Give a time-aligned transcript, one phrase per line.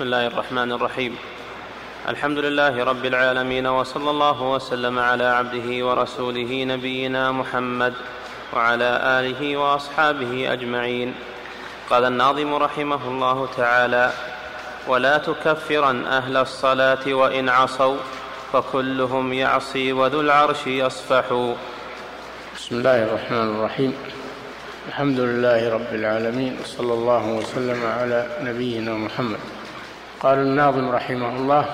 [0.00, 1.16] بسم الله الرحمن الرحيم.
[2.08, 7.94] الحمد لله رب العالمين وصلى الله وسلم على عبده ورسوله نبينا محمد
[8.52, 8.90] وعلى
[9.20, 11.14] آله وأصحابه أجمعين.
[11.90, 14.12] قال الناظم رحمه الله تعالى
[14.88, 17.96] ولا تكفرن أهل الصلاة وإن عصوا
[18.52, 21.26] فكلهم يعصي وذو العرش يصفح.
[22.56, 23.92] بسم الله الرحمن الرحيم.
[24.88, 29.59] الحمد لله رب العالمين وصلى الله وسلم على نبينا محمد.
[30.20, 31.66] قال الناظم رحمه الله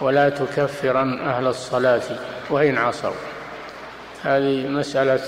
[0.00, 2.02] ولا تكفرن أهل الصلاة
[2.50, 3.10] وإن عصوا.
[4.22, 5.20] هذه مسألة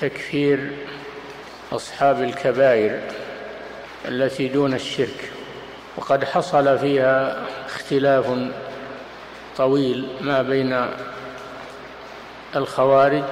[0.00, 0.70] تكفير
[1.72, 3.00] أصحاب الكبائر
[4.08, 5.32] التي دون الشرك
[5.96, 7.36] وقد حصل فيها
[7.66, 8.26] اختلاف
[9.56, 10.86] طويل ما بين
[12.56, 13.24] الخوارج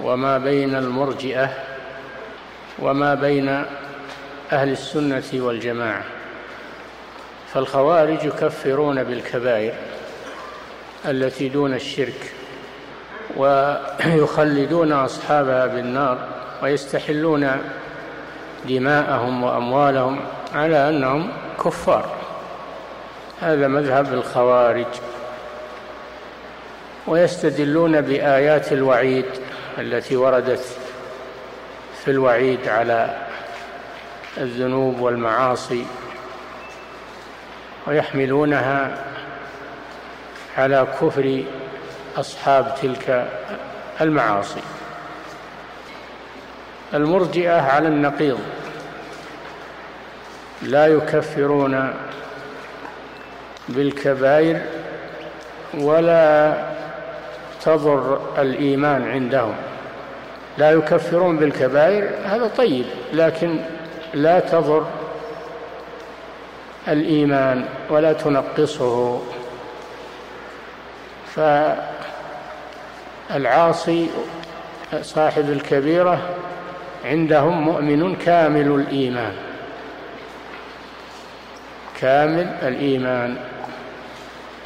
[0.00, 1.50] وما بين المرجئة
[2.78, 3.48] وما بين
[4.52, 6.19] أهل السنة والجماعة.
[7.54, 9.72] فالخوارج يكفرون بالكبائر
[11.04, 12.32] التي دون الشرك
[13.36, 16.18] ويخلدون أصحابها بالنار
[16.62, 17.50] ويستحلون
[18.68, 20.20] دماءهم وأموالهم
[20.54, 21.32] على أنهم
[21.64, 22.08] كفار.
[23.40, 24.86] هذا مذهب الخوارج.
[27.06, 29.26] ويستدلون بآيات الوعيد
[29.78, 30.64] التي وردت
[32.04, 33.16] في الوعيد على
[34.38, 35.84] الذنوب والمعاصي.
[37.86, 39.04] ويحملونها
[40.58, 41.44] على كفر
[42.16, 43.28] أصحاب تلك
[44.00, 44.60] المعاصي.
[46.94, 48.38] المرجئة على النقيض.
[50.62, 51.94] لا يكفرون
[53.68, 54.60] بالكبائر
[55.74, 56.54] ولا
[57.64, 59.54] تضر الإيمان عندهم.
[60.58, 63.58] لا يكفرون بالكبائر هذا طيب لكن
[64.14, 64.86] لا تضر
[66.88, 69.22] الإيمان ولا تنقصه.
[73.28, 74.10] فالعاصي
[75.02, 76.20] صاحب الكبيرة
[77.04, 79.32] عندهم مؤمن كامل الإيمان.
[82.00, 83.36] كامل الإيمان.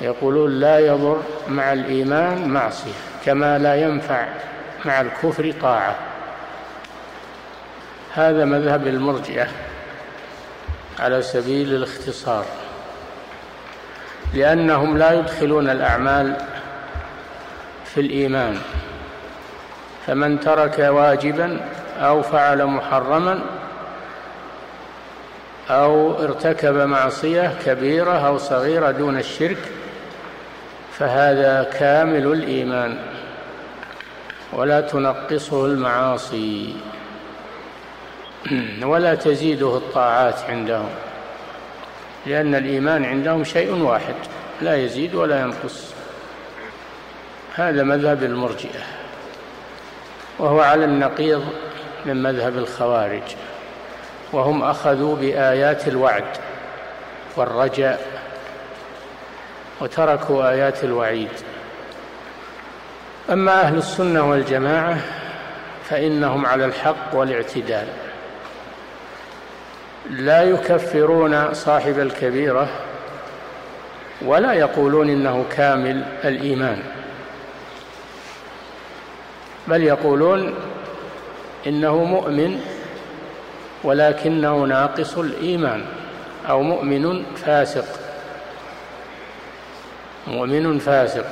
[0.00, 2.93] يقولون لا يضر مع الإيمان معصية
[3.25, 4.27] كما لا ينفع
[4.84, 5.97] مع الكفر طاعة.
[8.15, 9.47] هذا مذهب المرجئة.
[10.99, 12.44] على سبيل الاختصار
[14.34, 16.37] لأنهم لا يدخلون الأعمال
[17.84, 18.59] في الإيمان.
[20.06, 21.60] فمن ترك واجبا
[21.99, 23.41] أو فعل محرما
[25.71, 29.59] أو ارتكب معصية كبيرة أو صغيرة دون الشرك
[30.99, 32.99] فهذا كامل الإيمان
[34.53, 36.76] ولا تنقصه المعاصي.
[38.91, 40.91] ولا تزيده الطاعات عندهم
[42.27, 44.15] لأن الإيمان عندهم شيء واحد
[44.60, 45.94] لا يزيد ولا ينقص.
[47.55, 48.81] هذا مذهب المرجئة
[50.38, 51.44] وهو على النقيض
[52.06, 53.22] من مذهب الخوارج
[54.32, 56.25] وهم أخذوا بآيات الوعد
[57.37, 58.06] والرجاء
[59.81, 61.31] وتركوا آيات الوعيد.
[63.31, 64.99] أما أهل السنة والجماعة
[65.84, 67.87] فإنهم على الحق والاعتدال.
[70.10, 72.69] لا يكفرون صاحب الكبيرة
[74.22, 76.82] ولا يقولون إنه كامل الإيمان
[79.69, 80.54] بل يقولون
[81.66, 82.60] إنه مؤمن
[83.84, 85.84] ولكنه ناقص الإيمان
[86.48, 88.00] أو مؤمن فاسق
[90.26, 91.26] مؤمن فاسق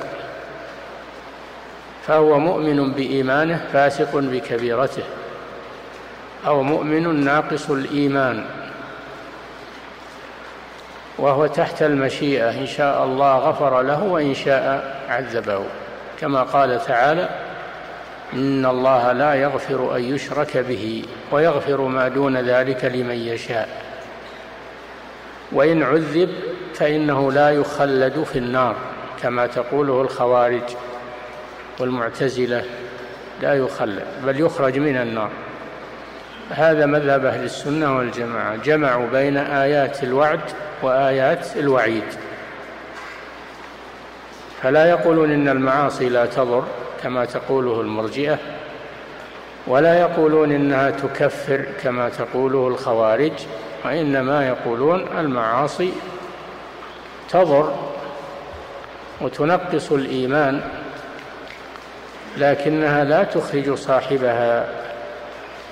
[2.06, 5.02] فهو مؤمن بإيمانه فاسق بكبيرته
[6.46, 8.44] أو مؤمن ناقص الإيمان.
[11.22, 12.50] وهو تحت المشيئة.
[12.50, 15.64] إن شاء الله غفر له وإن شاء عذبه.
[16.20, 17.28] كما قال تعالى
[18.32, 23.68] إن الله لا يغفر أن يشرك به ويغفر ما دون ذلك لمن يشاء.
[25.52, 26.30] وإن عذب
[26.74, 28.76] فإنه لا يخلد في النار
[29.22, 30.76] كما تقوله الخوارج
[31.80, 32.64] والمعتزلة
[33.42, 35.30] لا يخلد بل يخرج من النار.
[36.50, 38.56] هذا مذهب أهل السنة والجماعة.
[38.56, 40.40] جمعوا بين آيات الوعد
[40.82, 42.04] وآيات الوعيد.
[44.62, 46.64] فلا يقولون إن المعاصي لا تضر
[47.02, 48.38] كما تقوله المرجئة
[49.66, 53.32] ولا يقولون إنها تكفر كما تقوله الخوارج
[53.84, 55.92] وإنما يقولون المعاصي
[57.30, 57.74] تضر
[59.20, 60.60] وتنقص الإيمان
[62.36, 64.68] لكنها لا تخرج صاحبها.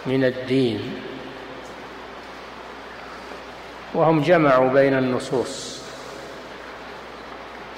[0.06, 0.94] من الدين.
[3.94, 5.81] وهم جمعوا بين النصوص.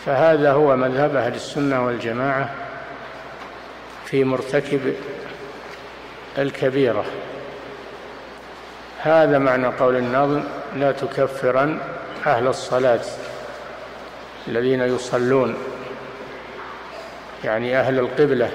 [0.07, 2.51] فهذا هو مذهب أهل السنة والجماعة
[4.05, 4.95] في مرتكب
[6.39, 7.05] الكبيرة.
[8.99, 10.43] هذا معنى قول الناظم
[10.77, 11.79] لا تكفرن
[12.27, 13.01] أهل الصلاة
[14.49, 15.57] الذين يصلون
[17.45, 18.51] يعني أهل القبلة.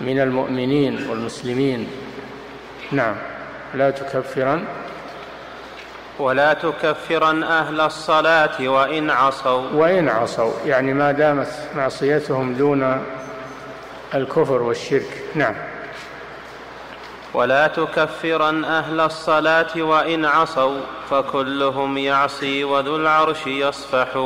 [0.00, 1.88] من المؤمنين والمسلمين.
[2.92, 3.14] نعم.
[3.74, 4.64] لا تكفرن.
[6.18, 9.70] ولا تكفرن أهل الصلاة وإن عصوا.
[9.74, 10.52] وإن عصوا.
[10.66, 13.04] يعني ما دامت معصيتهم دون
[14.14, 15.22] الكفر والشرك.
[15.34, 15.54] نعم.
[17.34, 20.80] ولا تكفرن أهل الصلاة وإن عصوا.
[21.10, 24.16] فكلهم يعصي وذو العرش يصفح.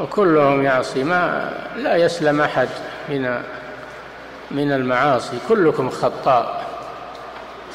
[0.00, 1.04] وكلهم يعصي.
[1.04, 2.68] ما لا يسلم أحد
[3.08, 3.42] من
[4.50, 6.66] من المعاصي كلكم خطاء.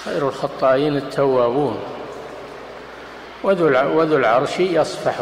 [0.06, 1.80] خير الخطائين التوابون.
[3.44, 5.14] وذو العرش يصفح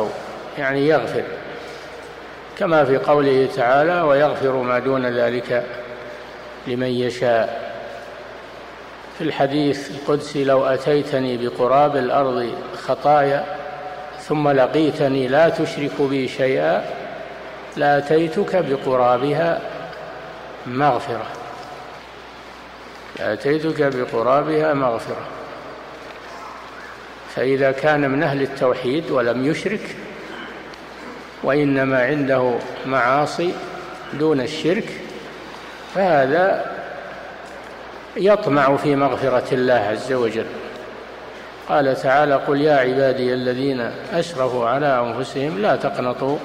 [0.57, 1.23] يعني يغفر.
[2.57, 5.65] كما في قوله تعالى ويغفر ما دون ذلك
[6.67, 7.73] لمن يشاء.
[9.17, 12.49] في الحديث القدسي لو أتيتني بقراب الأرض
[12.81, 13.45] خطايا
[14.19, 16.85] ثم لقيتني لا تشرك بي شيئا
[17.77, 19.61] لأتيتك بقرابها
[20.67, 21.25] مغفرة.
[23.19, 25.25] لاتيتك بقرابها مغفرة.
[27.35, 29.95] فإذا كان من أهل التوحيد ولم يشرك
[31.43, 32.53] وإنما عنده
[32.85, 33.53] معاصي
[34.13, 34.89] دون الشرك
[35.95, 36.71] فهذا
[38.15, 40.45] يطمع في مغفرة الله عز وجل.
[41.69, 46.37] قال تعالى قل يا عبادي الذين أسرفوا على أنفسهم لا تقنطوا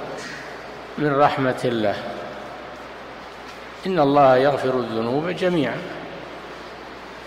[0.98, 1.94] من رحمة الله
[3.86, 5.76] إن الله يغفر الذنوب جميعا.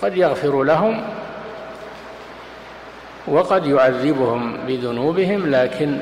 [0.02, 1.04] قد يغفر لهم
[3.28, 6.00] وقد يعذبهم بذنوبهم لكن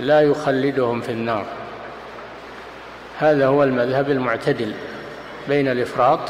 [0.00, 1.44] لا يخلدهم في النار.
[3.18, 4.74] هذا هو المذهب المعتدل
[5.48, 6.20] بين الإفراط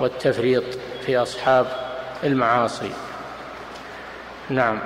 [0.00, 0.64] والتفريط
[1.06, 1.66] في أصحاب
[2.24, 2.90] المعاصي.
[4.50, 4.78] نعم.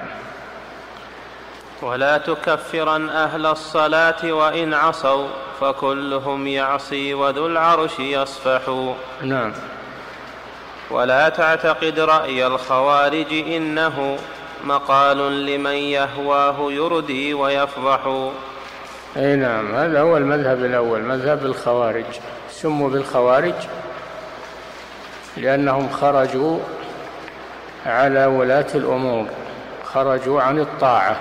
[1.82, 5.28] ولا تكفرن أهل الصلاة وإن عصوا
[5.60, 8.94] فكلهم يعصي وذو العرش يصفح.
[9.22, 9.52] نعم.
[10.94, 14.18] ولا تعتقد رأي الخوارج إنه
[14.64, 18.30] مقال لمن يهواه يردي ويفضح.
[19.16, 22.04] أي نعم هذا هو المذهب الأول مذهب الخوارج.
[22.50, 23.54] سموا بالخوارج
[25.36, 26.58] لأنهم خرجوا
[27.86, 29.26] على ولاة الأمور
[29.84, 31.16] خرجوا عن الطاعة.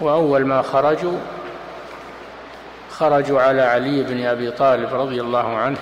[0.00, 1.18] وأول ما خرجوا
[2.90, 5.78] خرجوا على علي بن أبي طالب رضي الله عنه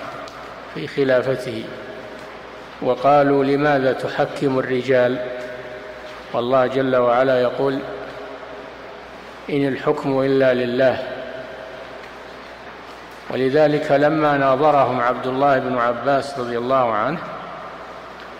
[0.73, 1.65] في خلافته.
[2.81, 5.17] وقالوا لماذا تحكم الرجال؟
[6.33, 7.79] والله جل وعلا يقول
[9.49, 11.03] إن الحكم إلا لله.
[13.29, 17.19] ولذلك لما ناظرهم عبد الله بن عباس رضي الله عنه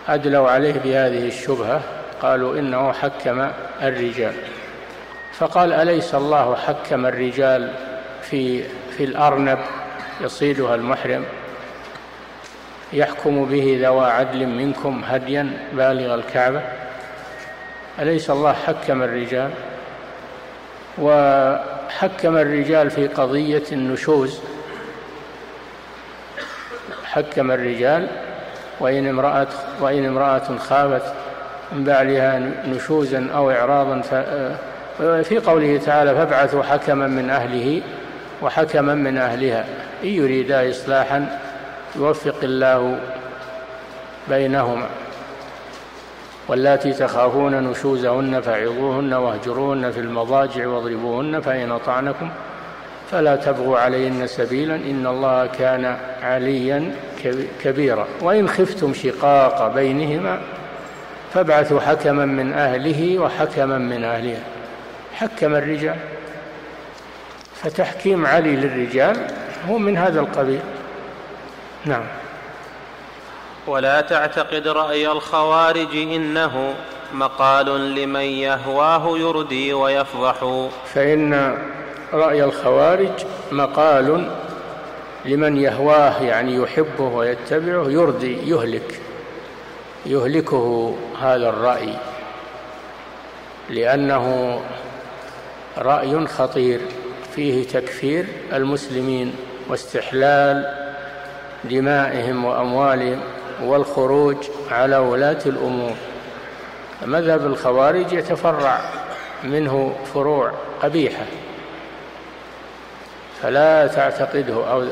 [0.08, 1.82] أدلوا عليه بهذه الشبهة
[2.22, 3.50] قالوا إنه حكم
[3.82, 4.34] الرجال.
[5.34, 7.74] فقال أليس الله حكم الرجال
[8.22, 8.64] في
[8.98, 9.60] في الأرنب
[10.22, 11.26] يصيدها المحرم؟
[12.94, 16.62] يحكم به ذوى عدل منكم هديا بالغ الكعبة.
[18.00, 19.50] أليس الله حكم الرجال؟
[20.98, 24.40] وحكم الرجال في قضية النشوز.
[27.06, 28.08] حكم الرجال
[28.80, 29.48] وإن امرأة
[29.82, 31.14] وإن امرأة خافت
[31.72, 34.02] من بعلها نشوزا أو إعراضا
[35.24, 37.82] في قوله تعالى فابعثوا حكما من أهله
[38.42, 39.66] وحكما من أهلها.
[40.04, 41.40] إن يريدا إصلاحا
[41.98, 43.00] يوفق الله
[44.30, 44.88] بينهما.
[46.48, 52.30] واللاتي تخافون نشوزهن فعظوهن واهجروهن في المضاجع واضربوهن فإن أطعنكم
[53.12, 56.92] فلا تبغوا عليهن سبيلا إن الله كان عليا
[57.64, 58.08] كبيرا.
[58.22, 60.40] وإن خفتم شقاق بينهما
[61.34, 64.44] فابعثوا حكما من أهله وحكما من أهلها.
[65.14, 65.96] حكم الرجال
[67.56, 69.18] فتحكيم علي للرجال
[69.70, 70.60] هو من هذا القبيل.
[71.86, 72.06] نعم.
[73.68, 76.76] ولا تعتقد رأي الخوارج إنه
[77.14, 80.68] مقال لمن يهواه يردي ويفضح.
[80.94, 81.58] فإن
[82.14, 84.32] رأي الخوارج مقال
[85.26, 89.02] لمن يهواه يعني يحبه ويتبعه يردي يهلك
[90.06, 91.94] يهلكه هذا الرأي.
[93.70, 94.60] لأنه
[95.78, 96.82] رأي خطير
[97.36, 99.36] فيه تكفير المسلمين
[99.70, 100.87] واستحلال
[101.64, 103.20] دمائهم وأموالهم
[103.64, 104.38] والخروج
[104.72, 105.96] على ولاة الأمور.
[107.06, 108.80] مذهب الخوارج يتفرع
[109.44, 110.52] منه فروع
[110.84, 111.26] قبيحة
[113.42, 114.86] فلا تعتقده أو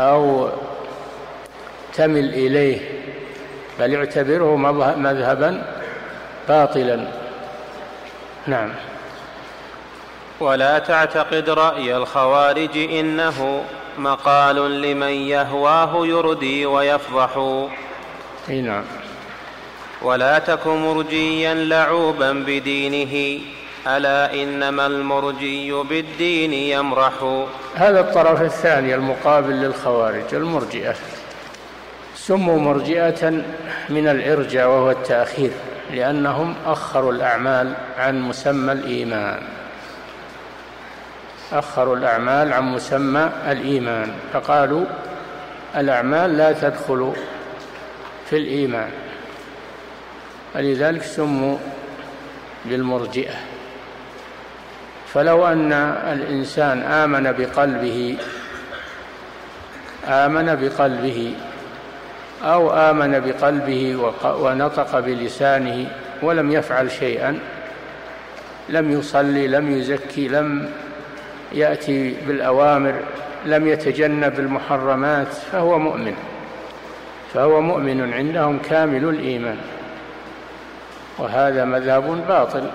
[0.00, 0.48] أو
[1.94, 2.80] تمل إليه
[3.80, 4.56] بل اعتبره
[4.96, 5.64] مذهبا
[6.48, 7.08] باطلا.
[8.46, 8.70] نعم.
[10.40, 13.64] ولا تعتقد رأي الخوارج إنه
[13.98, 17.62] مقال لمن يهواه يردي ويفضح.
[18.48, 18.84] أي نعم.
[20.02, 23.40] ولا تك مرجيا لعوبا بدينه.
[23.86, 27.44] ألا إنما المرجي بالدين يمرح.
[27.74, 30.94] هذا الطرف الثاني المقابل للخوارج المرجئة.
[32.16, 33.30] سموا مرجئة
[33.88, 35.50] من الإرجاء وهو التأخير
[35.90, 39.57] لأنهم أخروا الأعمال عن مسمى الإيمان.
[41.52, 44.84] اخروا الأعمال عن مسمى الإيمان فقالوا
[45.76, 47.12] الأعمال لا تدخل
[48.30, 48.90] في الإيمان
[50.54, 51.56] ولذلك سموا
[52.64, 53.34] بالمرجئه
[55.14, 55.72] فلو أن
[56.12, 58.16] الإنسان آمن بقلبه
[60.08, 61.34] آمن بقلبه
[62.42, 65.90] أو آمن بقلبه ونطق بلسانه
[66.22, 67.38] ولم يفعل شيئا
[68.68, 70.70] لم يصلي لم يزكي لم
[71.52, 72.94] يأتي بالأوامر
[73.46, 76.14] لم يتجنب المحرمات فهو مؤمن.
[77.34, 79.56] فهو مؤمن عندهم كامل الإيمان.
[81.18, 82.70] وهذا مذهب باطل.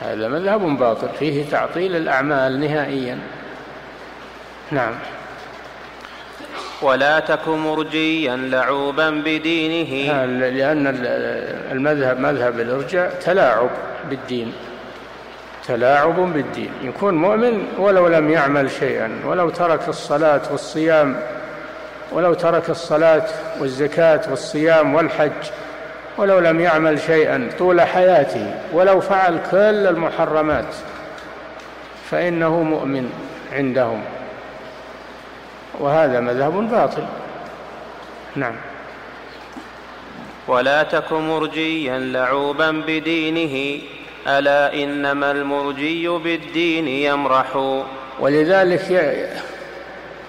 [0.00, 3.18] هذا مذهب باطل فيه تعطيل الأعمال نهائيا.
[4.70, 4.94] نعم.
[6.82, 10.24] ولا تك مرجيا لعوبا بدينه.
[10.26, 10.86] لأن
[11.72, 13.70] المذهب مذهب الإرجاء تلاعب
[14.10, 14.52] بالدين.
[15.66, 16.72] تلاعب بالدين.
[16.82, 21.16] يكون مؤمن ولو لم يعمل شيئا ولو ترك الصلاة والصيام
[22.12, 23.26] ولو ترك الصلاة
[23.60, 25.50] والزكاة والصيام والحج
[26.18, 30.74] ولو لم يعمل شيئا طول حياته ولو فعل كل المحرمات
[32.10, 33.12] فإنه مؤمن
[33.52, 34.02] عندهم.
[35.80, 37.04] وهذا مذهب باطل.
[38.36, 38.54] نعم.
[40.48, 43.82] ولا تك مرجيا لعوبا بدينه.
[44.26, 47.80] ألا إنما المرجي بالدين يمرح.
[48.20, 49.10] ولذلك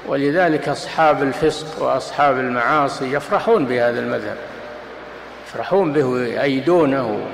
[0.08, 4.38] ولذلك أصحاب الفسق وأصحاب المعاصي يفرحون بهذا المذهب.
[5.48, 7.28] يفرحون به ويأيدونه.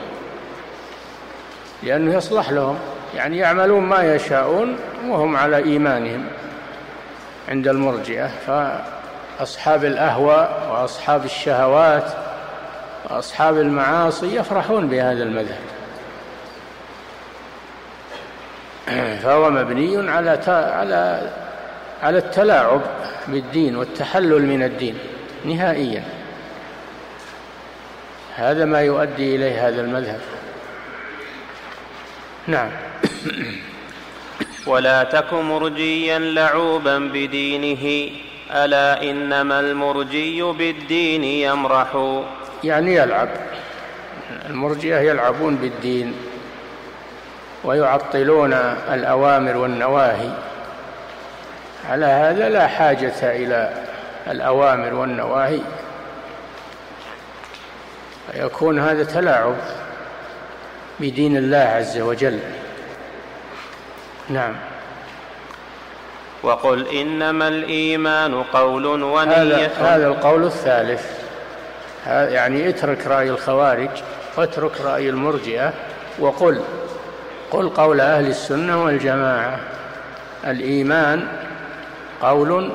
[1.83, 2.79] لأنه يصلح لهم.
[3.15, 6.25] يعني يعملون ما يشاءون وهم على إيمانهم
[7.49, 8.31] عند المرجئة.
[8.47, 12.11] فأصحاب الأهواء وأصحاب الشهوات
[13.09, 15.78] وأصحاب المعاصي يفرحون بهذا المذهب.
[19.23, 21.31] فهو مبني على على
[22.03, 22.81] على التلاعب
[23.27, 24.97] بالدين والتحلل من الدين
[25.45, 26.03] نهائيا.
[28.35, 30.19] هذا ما يؤدي إليه هذا المذهب.
[32.47, 32.69] نعم.
[34.67, 38.11] ولا تك مرجيا لعوبا بدينه
[38.51, 42.21] ألا إنما المرجي بالدين يمرح.
[42.63, 43.29] يعني يلعب.
[44.49, 46.13] المرجئة يلعبون بالدين.
[47.63, 48.53] ويعطلون
[48.93, 50.29] الأوامر والنواهي.
[51.89, 53.73] على هذا لا حاجة إلى
[54.27, 55.59] الأوامر والنواهي.
[58.31, 59.55] فيكون هذا تلاعب
[60.99, 62.39] بدين الله عز وجل.
[64.29, 64.55] نعم.
[66.43, 69.33] وقل إنما الإيمان قول ونية.
[69.33, 71.19] هذا, هذا القول الثالث.
[72.07, 73.89] يعني اترك رأي الخوارج
[74.37, 75.73] واترك رأي المرجئة
[76.19, 76.61] وقل
[77.51, 79.59] قل قول أهل السنة والجماعة.
[80.47, 81.27] الإيمان
[82.21, 82.71] قول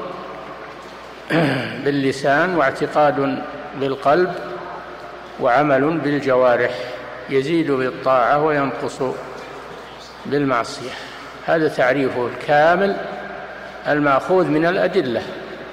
[1.85, 3.39] باللسان واعتقاد
[3.81, 4.35] بالقلب
[5.41, 6.71] وعمل بالجوارح.
[7.31, 9.03] يزيد بالطاعة وينقص
[10.27, 10.91] بالمعصية.
[11.47, 12.97] هذا تعريفه الكامل
[13.89, 15.23] المأخوذ من الأدلة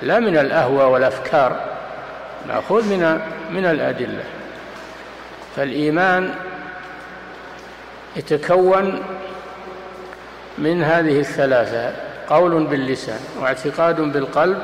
[0.01, 1.59] لا من الأهوى والأفكار
[2.47, 4.23] مأخوذ من من الأدلة.
[5.55, 6.33] فالإيمان
[8.15, 9.03] يتكون
[10.57, 11.93] من هذه الثلاثة
[12.29, 14.61] قول باللسان واعتقاد بالقلب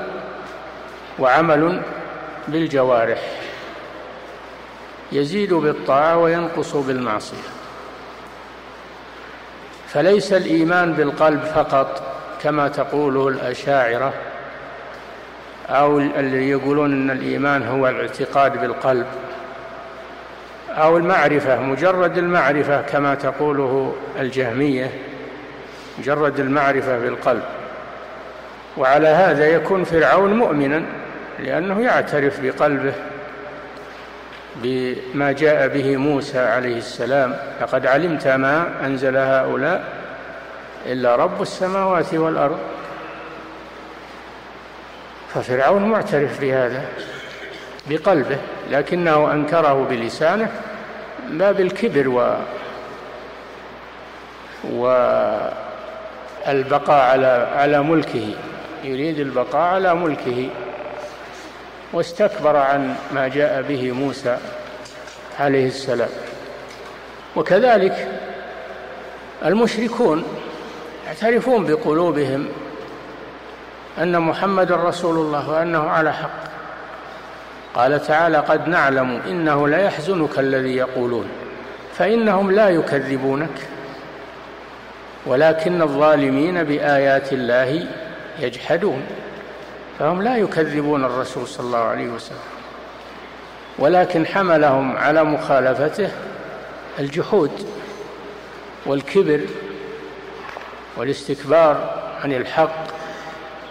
[1.19, 1.81] وعمل
[2.47, 3.21] بالجوارح.
[5.11, 7.47] يزيد بالطاعة وينقص بالمعصية.
[9.87, 12.03] فليس الإيمان بالقلب فقط
[12.41, 14.13] كما تقوله الأشاعرة
[15.69, 19.07] أو اللي يقولون أن الإيمان هو الاعتقاد بالقلب.
[20.77, 24.91] أو المعرفة مجرد المعرفة كما تقوله الجهمية
[25.99, 27.43] مجرد المعرفة بالقلب.
[28.77, 30.83] وعلى هذا يكون فرعون مؤمنا
[31.39, 32.93] لأنه يعترف بقلبه
[34.55, 37.35] بما جاء به موسى عليه السلام.
[37.61, 39.83] لقد علمت ما أنزل هؤلاء
[40.85, 42.59] إلا رب السماوات والأرض.
[45.33, 46.85] ففرعون معترف بهذا
[47.89, 48.37] بقلبه
[48.71, 50.51] لكنه أنكره بلسانه.
[51.29, 52.35] باب الكبر و
[56.47, 58.33] والبقاء على على ملكه.
[58.83, 60.49] يريد البقاء على ملكه.
[61.93, 64.37] واستكبر عن ما جاء به موسى
[65.39, 66.09] عليه السلام.
[67.35, 68.07] وكذلك
[69.45, 70.23] المشركون
[71.07, 72.47] يعترفون بقلوبهم
[73.97, 76.46] أن محمد رسول الله وأنه على حق.
[77.77, 81.29] قال تعالى قد نعلم إنه ليحزنك الذي يقولون
[81.93, 83.67] فإنهم لا يكذبونك
[85.25, 87.85] ولكن الظالمين بآيات الله
[88.39, 89.01] يجحدون
[89.99, 92.37] فهم لا يكذبون الرسول صلى الله عليه وسلم
[93.79, 96.09] ولكن حملهم على مخالفته
[96.99, 97.51] الجحود
[98.85, 99.41] والكبر
[100.97, 101.93] والاستكبار
[102.23, 102.87] عن الحق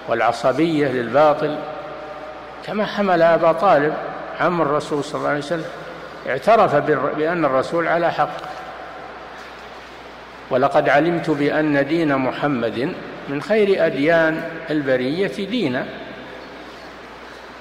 [0.09, 1.59] والعصبية للباطل
[2.67, 3.95] كما حمل أبا طالب
[4.41, 5.65] عم الرسول صلى الله عليه وسلم.
[6.29, 6.75] اعترف
[7.17, 8.37] بأن الرسول على حق.
[10.51, 12.93] ولقد علمت بأن دين محمد
[13.29, 15.87] من خير أديان البرية دينا.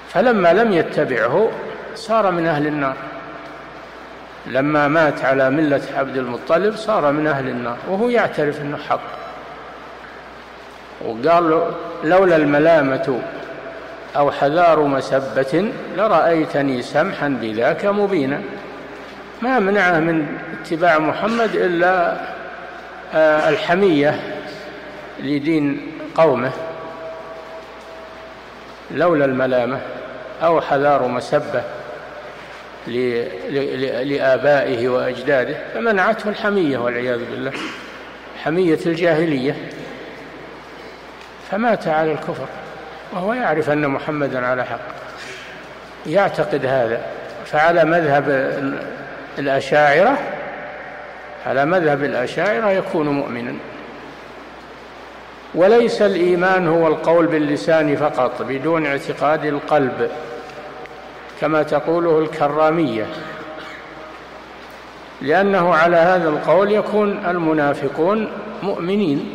[0.08, 1.50] فلما لم يتبعه
[1.94, 2.96] صار من أهل النار.
[4.46, 9.00] لما مات على ملة عبد المطلب صار من أهل النار وهو يعترف أنه حق.
[11.04, 11.72] وقال
[12.04, 13.20] لولا الملامة
[14.16, 18.42] أو حذار مسبة لرأيتني سمحا بذاك مبينا.
[19.42, 22.16] ما منعه من اتباع محمد إلا
[23.14, 24.20] آه، الحمية
[25.20, 26.50] لدين قومه.
[28.90, 29.80] لولا الملامة
[30.42, 31.62] أو حذار مسبة
[34.02, 37.52] لآبائه وأجداده فمنعته الحمية والعياذ بالله.
[38.44, 39.56] حمية الجاهلية.
[41.50, 42.46] فمات على الكفر.
[43.12, 44.80] وهو يعرف أن محمدا على حق.
[46.06, 47.00] يعتقد هذا.
[47.44, 48.30] فعلى مذهب
[49.38, 50.18] الأشاعرة
[51.46, 53.54] على مذهب الأشاعرة يكون مؤمنا.
[55.54, 60.10] وليس الإيمان هو القول باللسان فقط بدون اعتقاد القلب
[61.40, 63.06] كما تقوله الكرامية.
[65.22, 68.28] لأنه على هذا القول يكون المنافقون
[68.62, 69.34] مؤمنين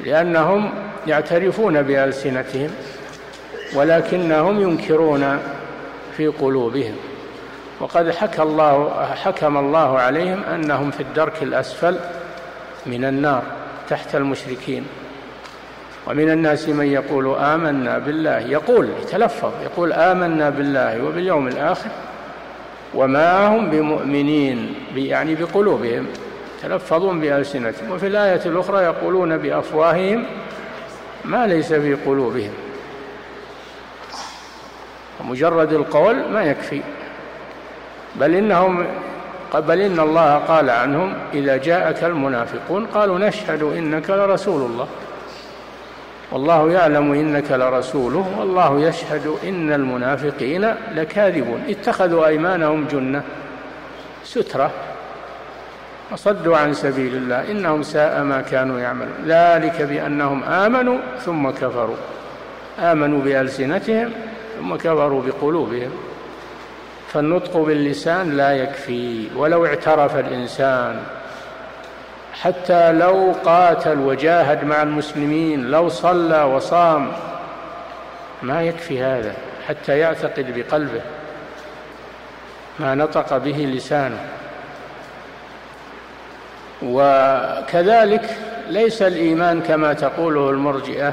[0.00, 0.72] لأنهم
[1.06, 2.70] يعترفون بألسنتهم
[3.74, 5.38] ولكنهم ينكرون
[6.16, 6.96] في قلوبهم.
[7.80, 11.96] وقد حكى الله حكم الله عليهم أنهم في الدرك الأسفل
[12.86, 13.42] من النار
[13.88, 14.86] تحت المشركين.
[16.06, 21.90] ومن الناس من يقول آمنا بالله يقول يتلفظ يقول آمنا بالله وباليوم الآخر
[22.94, 26.06] وما هم بمؤمنين يعني بقلوبهم
[26.58, 27.90] يتلفظون بألسنتهم.
[27.90, 30.24] وفي الآية الأخرى يقولون بأفواههم
[31.26, 32.52] ما ليس في قلوبهم.
[35.24, 36.82] مجرد القول ما يكفي.
[38.14, 38.86] بل إنهم
[39.54, 44.88] بل إن الله قال عنهم إذا جاءك المنافقون قالوا نشهد إنك لرسول الله.
[46.32, 51.62] والله يعلم إنك لرسوله والله يشهد إن المنافقين لكاذبون.
[51.68, 53.22] اتخذوا أيمانهم جنة.
[54.24, 54.70] سترة.
[56.12, 57.50] وصدوا عن سبيل الله.
[57.50, 59.14] إنهم ساء ما كانوا يعملون.
[59.26, 61.96] ذلك بأنهم آمنوا ثم كفروا.
[62.78, 64.10] آمنوا بألسنتهم
[64.58, 65.90] ثم كفروا بقلوبهم.
[67.12, 69.28] فالنطق باللسان لا يكفي.
[69.36, 71.02] ولو اعترف الإنسان
[72.32, 77.12] حتى لو قاتل وجاهد مع المسلمين لو صلى وصام
[78.42, 79.34] ما يكفي هذا.
[79.68, 81.00] حتى يعتقد بقلبه
[82.78, 84.35] ما نطق به لسانه.
[86.86, 88.36] وكذلك
[88.68, 91.12] ليس الإيمان كما تقوله المرجئة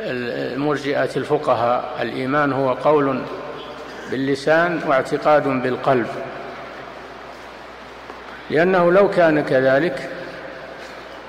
[0.00, 1.84] المرجئة الفقهاء.
[2.00, 3.20] الإيمان هو قول
[4.10, 6.06] باللسان واعتقاد بالقلب.
[8.50, 10.10] لأنه لو كان كذلك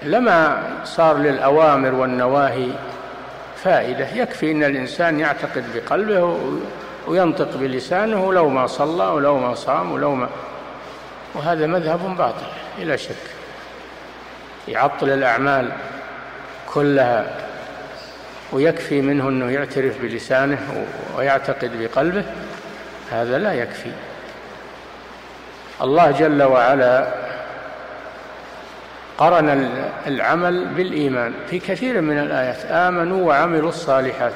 [0.04, 2.68] لما صار للأوامر والنواهي
[3.56, 4.08] فائدة.
[4.16, 6.38] يكفي أن الإنسان يعتقد بقلبه
[7.08, 10.30] وينطق بلسانه لو ما صلى ولو ما صام ولو ما
[11.36, 12.63] وهذا مذهب باطل.
[12.80, 13.16] بلا شك.
[14.68, 15.72] يعطل الأعمال
[16.74, 17.26] كلها
[18.52, 20.86] ويكفي منه أنه يعترف بلسانه
[21.18, 22.24] ويعتقد بقلبه
[23.12, 23.92] هذا لا يكفي.
[25.82, 27.08] الله جل وعلا
[29.18, 29.70] قرن
[30.08, 31.34] العمل بالإيمان.
[31.50, 34.34] في كثير من الآيات آمنوا وعملوا الصالحات.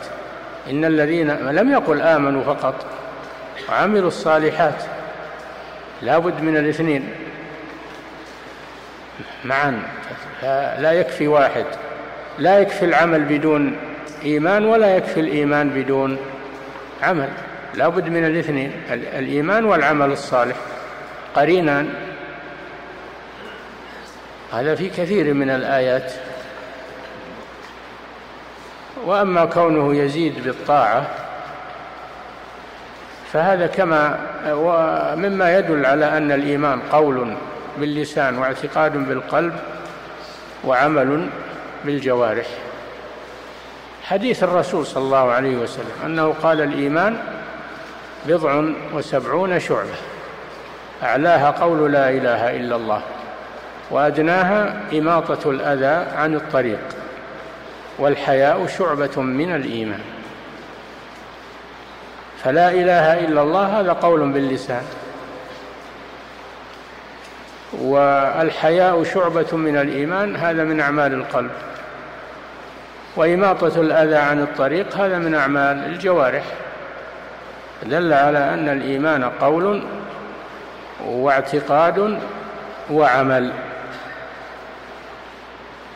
[0.70, 2.86] إن الذين لم يقل آمنوا فقط
[3.70, 4.84] وعملوا الصالحات
[6.02, 7.14] لا بد من الاثنين.
[9.46, 9.82] معا.
[10.80, 11.66] لا يكفي واحد.
[12.40, 13.78] لا يكفي العمل بدون
[14.24, 16.18] إيمان ولا يكفي الإيمان بدون
[17.04, 17.30] عمل.
[17.74, 20.56] لا بد من الاثنين الإيمان والعمل الصالح.
[21.36, 21.90] قرينان
[24.54, 26.12] هذا في كثير من الآيات.
[29.06, 31.08] وأما كونه يزيد بالطاعة
[33.34, 37.36] فهذا كما ومما يدل على أن الإيمان قول.
[37.80, 39.54] باللسان واعتقاد بالقلب
[40.64, 41.30] وعمل
[41.86, 42.48] بالجوارح.
[44.04, 47.18] حديث الرسول صلى الله عليه وسلم أنه قال الإيمان
[48.26, 48.64] بضع
[48.94, 49.96] وسبعون شعبة.
[51.04, 53.02] أعلاها قول لا إله إلا الله
[53.92, 56.80] وأدناها إماطة الأذى عن الطريق
[58.00, 60.02] والحياء شعبة من الإيمان.
[62.44, 64.84] فلا إله إلا الله هذا قول باللسان.
[67.74, 71.52] والحياء شعبة من الإيمان هذا من أعمال القلب.
[73.16, 76.44] وإماطة الأذى عن الطريق هذا من أعمال الجوارح.
[77.84, 79.84] دل على أن الإيمان قول
[81.08, 82.20] واعتقاد
[82.92, 83.52] وعمل.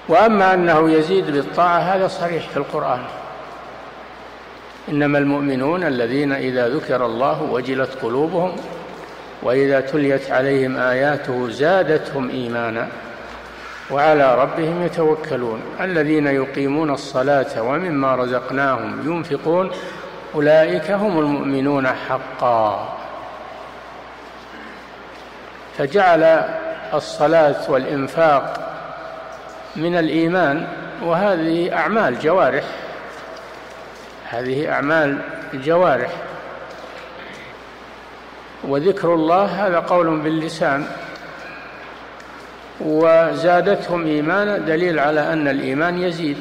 [0.08, 3.02] وأما أنه يزيد بالطاعة هذا صريح في القرآن.
[4.90, 8.56] إنما المؤمنون الذين إذا ذكر الله وجلت قلوبهم
[9.44, 12.88] وإذا تليت عليهم آياته زادتهم إيمانا
[13.92, 15.62] وعلى ربهم يتوكلون.
[15.82, 19.72] الذين يقيمون الصلاة ومما رزقناهم ينفقون
[20.36, 22.98] أولئك هم المؤمنون حقا.
[25.78, 26.44] فجعل
[26.94, 28.68] الصلاة والإنفاق
[29.76, 30.68] من الإيمان
[31.04, 32.64] وهذه أعمال جوارح.
[34.30, 35.22] هذه أعمال
[35.54, 36.12] الجوارح
[38.68, 40.86] وذكر الله هذا قول باللسان.
[42.82, 46.38] وزادتهم إيمانا دليل على أن الإيمان يزيد.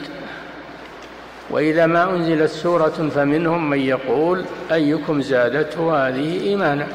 [1.50, 6.86] وإذا ما أنزلت سورة فمنهم من يقول أيكم زادته هذه إيمانا؟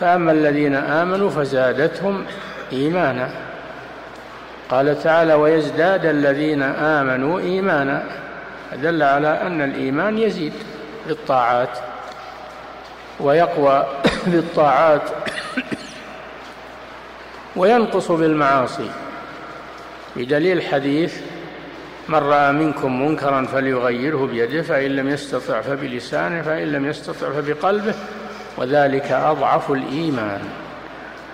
[0.00, 2.24] فأما الذين آمنوا فزادتهم
[2.72, 3.30] إيمانا.
[4.68, 8.02] قال تعالى ويزداد الذين آمنوا إيمانا.
[8.82, 10.52] دل على أن الإيمان يزيد
[11.08, 11.78] بالطاعات.
[13.20, 13.86] ويقوى
[14.26, 15.02] بالطاعات
[17.56, 18.90] وينقص بالمعاصي.
[20.16, 21.20] بدليل حديث
[22.08, 27.94] من رأى منكم منكرا فليغيره بيده فإن لم يستطع فبلسانه فإن لم يستطع فبقلبه
[28.56, 30.40] وذلك أضعف الإيمان.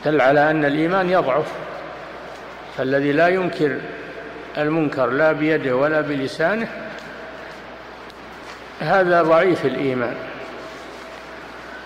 [0.05, 1.46] دل على أن الإيمان يضعف.
[2.77, 3.79] فالذي لا ينكر
[4.59, 6.68] المنكر لا بيده ولا بلسانه
[8.81, 10.14] هذا ضعيف الإيمان.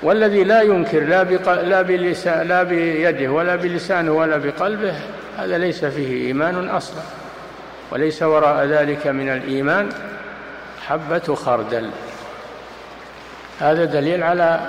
[0.03, 1.25] والذي لا ينكر لا,
[1.63, 4.95] لا, بلسان لا بيده ولا بلسانه ولا بقلبه
[5.39, 7.03] هذا ليس فيه إيمان أصلا.
[7.91, 9.89] وليس وراء ذلك من الإيمان
[10.87, 11.91] حبة خردل.
[13.61, 14.61] هذا دليل على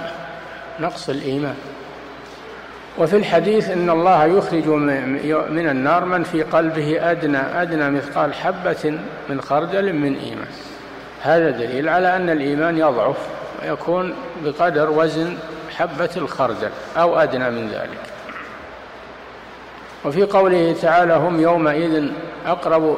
[0.80, 1.56] نقص الإيمان.
[2.98, 4.67] وفي الحديث إن الله يخرج
[5.50, 10.48] من النار من في قلبه أدنى أدنى مثقال حبة من خردل من إيمان.
[11.22, 13.17] هذا دليل على أن الإيمان يضعف.
[13.62, 14.13] ويكون
[14.44, 15.38] بقدر وزن
[15.78, 18.00] حبة الخردل أو أدنى من ذلك.
[20.06, 22.12] وفي قوله تعالى هم يومئذ
[22.46, 22.98] اقرب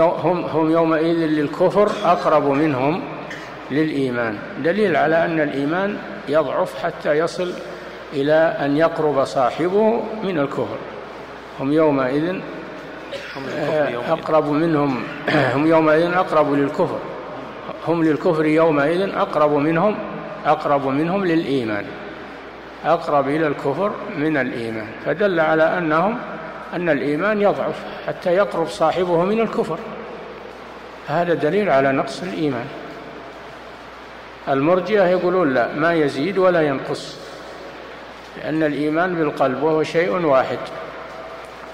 [0.00, 3.02] هم هم يومئذ للكفر أقرب منهم
[3.70, 4.38] للإيمان.
[4.58, 7.52] دليل على أن الإيمان يضعف حتى يصل
[8.12, 10.78] إلى أن يقرب صاحبه من الكفر.
[11.60, 12.40] هم يومئذ.
[14.08, 16.98] أقرب منهم هم يومئذ أقرب للكفر.
[17.88, 19.96] هم للكفر يومئذ أقرب منهم
[20.46, 21.84] أقرب منهم للإيمان.
[22.84, 24.86] أقرب إلى الكفر من الإيمان.
[25.04, 26.18] فدل على أنهم
[26.74, 27.74] أن الإيمان يضعف
[28.06, 29.78] حتى يقرب صاحبه من الكفر.
[31.08, 32.66] هذا دليل على نقص الإيمان.
[34.48, 37.18] المرجئة يقولون لا ما يزيد ولا ينقص
[38.38, 40.58] لأن الإيمان بالقلب وهو شيء واحد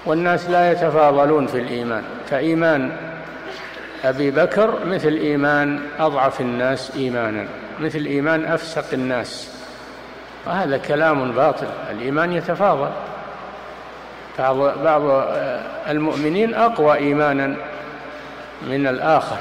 [0.05, 2.03] والناس لا يتفاضلون في الإيمان.
[2.29, 3.10] فإيمان
[4.03, 7.45] أبي بكر مثل إيمان أضعف الناس إيمانا
[7.79, 9.57] مثل إيمان أفسق الناس.
[10.47, 12.89] وهذا كلام باطل الإيمان يتفاضل.
[14.39, 15.01] بعض بعض
[15.89, 17.55] المؤمنين أقوى إيمانا
[18.61, 19.37] من الآخر.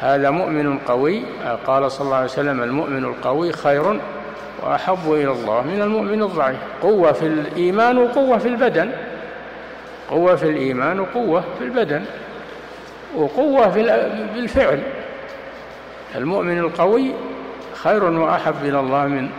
[0.00, 1.22] هذا مؤمن قوي
[1.66, 4.00] قال صلى الله عليه وسلم المؤمن القوي خير
[4.62, 6.58] وأحب إلى الله من المؤمن الضعيف.
[6.82, 8.90] قوة في الإيمان وقوة في البدن.
[10.10, 12.04] قوة في الإيمان وقوة في البدن.
[13.16, 13.68] وقوة
[14.34, 14.82] بالفعل.
[16.14, 17.12] المؤمن القوي
[17.74, 19.30] خير وأحب إلى الله من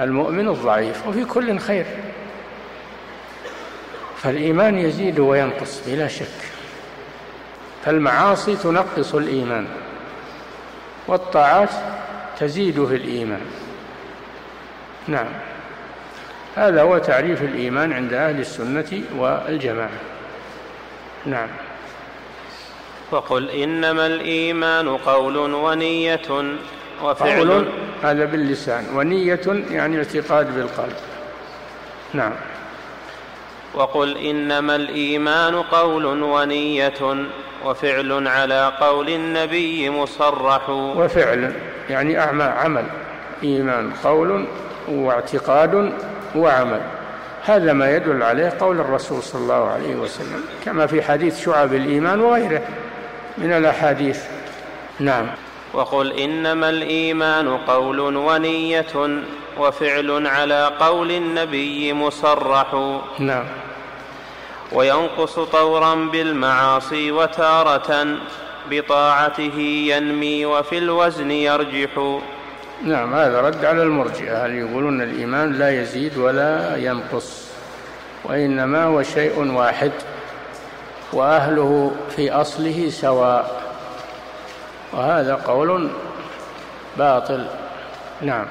[0.00, 1.86] المؤمن الضعيف وفي كل خير.
[4.16, 6.26] فالإيمان يزيد وينقص بلا شك.
[7.84, 9.66] فالمعاصي تنقص الإيمان
[11.06, 11.70] والطاعات
[12.38, 13.40] تزيد في الإيمان.
[15.08, 15.28] نعم.
[16.56, 19.90] هذا هو تعريف الإيمان عند أهل السنة والجماعة.
[21.26, 21.48] نعم.
[23.10, 26.20] وقل إنما الإيمان قول ونية
[27.04, 27.50] وفعل.
[27.50, 27.66] قول
[28.02, 28.84] هذا باللسان.
[28.94, 30.96] ونية يعني اعتقاد بالقلب.
[32.14, 32.32] نعم.
[33.74, 37.26] وقل إنما الإيمان قول ونية
[37.64, 40.70] وفعل على قول النبي مصرح.
[40.70, 41.52] وفعل
[41.90, 42.84] يعني أعمى عمل.
[43.42, 44.46] إيمان قول
[44.88, 45.92] واعتقاد
[46.36, 46.80] وعمل.
[47.44, 52.20] هذا ما يدل عليه قول الرسول صلى الله عليه وسلم كما في حديث شعب الإيمان
[52.20, 52.62] وغيره.
[53.38, 54.22] من الأحاديث.
[55.00, 55.26] نعم.
[55.74, 59.22] وقل إنما الإيمان قول ونية
[59.58, 63.00] وفعل على قول النبي مصرح.
[63.18, 63.44] نعم.
[64.72, 68.06] وينقص طورا بالمعاصي وتارة
[68.70, 72.20] بطاعته ينمي وفي الوزن يرجح.
[72.84, 74.46] نعم هذا رد على المرجئة.
[74.46, 77.50] هل يقولون الإيمان لا يزيد ولا ينقص؟
[78.24, 79.92] وإنما هو شيء واحد.
[81.12, 83.62] وأهله في أصله سواء.
[84.92, 85.90] وهذا قول
[86.96, 87.46] باطل.
[88.22, 88.46] نعم.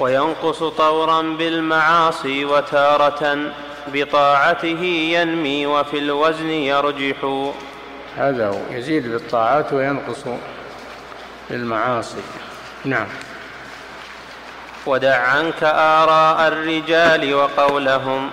[0.00, 3.38] وينقص طورا بالمعاصي وتارة
[3.86, 7.16] بطاعته ينمي وفي الوزن يرجح.
[8.16, 8.58] هذا هو.
[8.70, 10.24] يزيد بالطاعات وينقص
[11.50, 12.22] بالمعاصي.
[12.84, 13.06] نعم.
[14.86, 18.30] ودع عنك آراء الرجال وقولهم.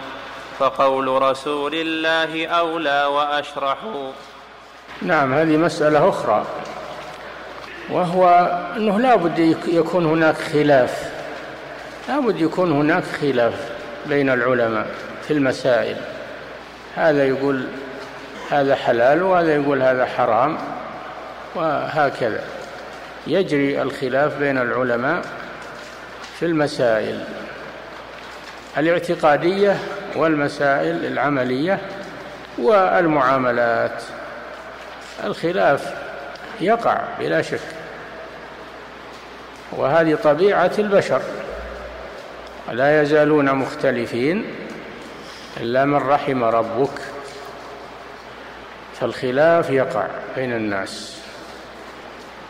[0.60, 3.78] فقول رسول الله أولى وأشرح.
[5.02, 6.46] نعم هذه مسألة أخرى
[7.90, 8.28] وهو
[8.78, 11.12] أنه لا بد يكون هناك خلاف
[12.08, 13.70] لا بد يكون هناك خلاف
[14.06, 14.88] بين العلماء
[15.28, 15.98] في المسائل.
[16.96, 17.68] هذا يقول
[18.52, 20.58] هذا حلال وهذا يقول هذا حرام
[21.56, 22.44] وهكذا.
[23.28, 25.22] يجري الخلاف بين العلماء
[26.40, 27.24] في المسائل.
[28.78, 29.78] الاعتقادية
[30.16, 31.80] والمسائل العملية
[32.58, 34.04] والمعاملات.
[35.24, 35.94] الخلاف
[36.62, 37.60] يقع بلا شك
[39.72, 41.22] وهذه طبيعة البشر.
[42.72, 44.46] لا يزالون مختلفين
[45.58, 47.00] إلا من رحم ربك
[49.00, 51.18] فالخلاف يقع بين الناس.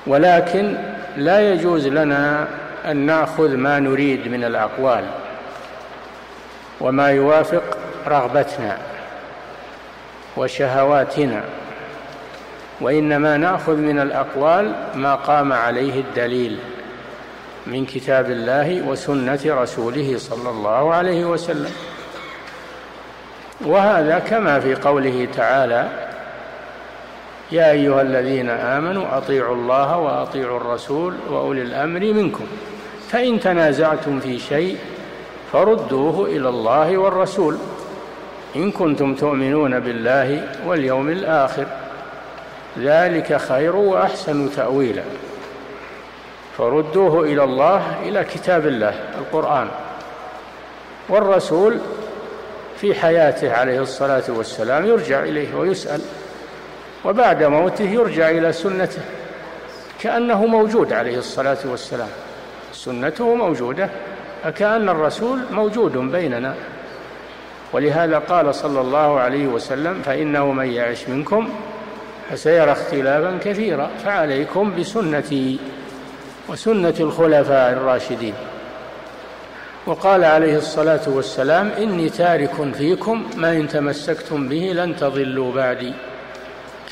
[0.07, 0.77] ولكن
[1.17, 2.47] لا يجوز لنا
[2.85, 5.05] أن نأخذ ما نريد من الأقوال.
[6.81, 8.77] وما يوافق رغبتنا
[10.37, 11.43] وشهواتنا
[12.81, 16.59] وإنما نأخذ من الأقوال ما قام عليه الدليل
[17.67, 21.71] من كتاب الله وسنة رسوله صلى الله عليه وسلم.
[23.61, 25.87] وهذا كما في قوله تعالى
[27.51, 32.45] يا أيها الذين آمنوا أطيعوا الله وأطيعوا الرسول وأولي الأمر منكم
[33.09, 34.77] فإن تنازعتم في شيء
[35.51, 37.57] فردوه إلى الله والرسول.
[38.55, 41.65] إن كنتم تؤمنون بالله واليوم الآخر
[42.79, 45.03] ذلك خير وأحسن تأويلا.
[46.57, 49.67] فردوه إلى الله إلى كتاب الله القرآن.
[51.09, 51.77] والرسول
[52.77, 56.01] في حياته عليه الصلاة والسلام يرجع إليه ويسأل
[57.05, 59.01] وبعد موته يرجع إلى سنته
[60.01, 62.09] كأنه موجود عليه الصلاة والسلام.
[62.73, 63.89] سنته موجودة.
[64.45, 66.53] فكأن الرسول موجود بيننا.
[67.73, 71.49] ولهذا قال صلى الله عليه وسلم فإنه من يعش منكم
[72.29, 75.59] فسيرى اختلافا كثيرا فعليكم بسنتي
[76.49, 78.33] وسنة الخلفاء الراشدين.
[79.85, 85.93] وقال عليه الصلاة والسلام إني تارك فيكم ما إن تمسكتم به لن تضلوا بعدي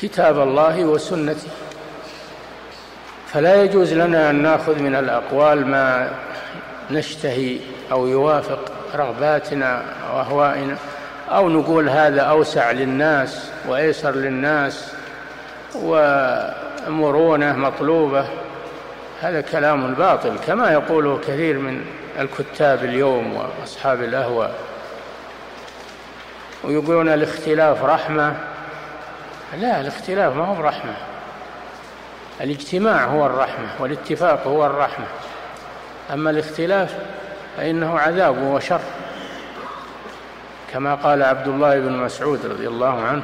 [0.02, 1.48] كتاب الله وسنتي.
[3.26, 6.10] فلا يجوز لنا أن نأخذ من الأقوال ما
[6.90, 7.58] نشتهي
[7.92, 9.82] أو يوافق رغباتنا
[10.14, 10.76] وأهوائنا
[11.28, 14.92] أو نقول هذا أوسع للناس وأيسر للناس
[15.74, 18.26] ومرونة مطلوبة
[19.20, 21.84] هذا كلام باطل كما يقوله كثير من
[22.20, 24.54] الكتاب اليوم وأصحاب الأهواء.
[26.64, 28.36] ويقولون الاختلاف رحمة.
[29.58, 30.94] لا الاختلاف ما هو رحمة
[32.40, 35.06] الاجتماع هو الرحمة والاتفاق هو الرحمة.
[36.12, 36.94] أما الاختلاف
[37.56, 38.80] فإنه عذاب وشر
[40.72, 43.22] كما قال عبد الله بن مسعود رضي الله عنه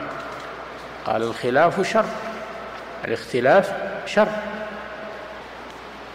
[1.07, 2.05] قال الخلاف شر
[3.05, 3.73] الاختلاف
[4.07, 4.29] شر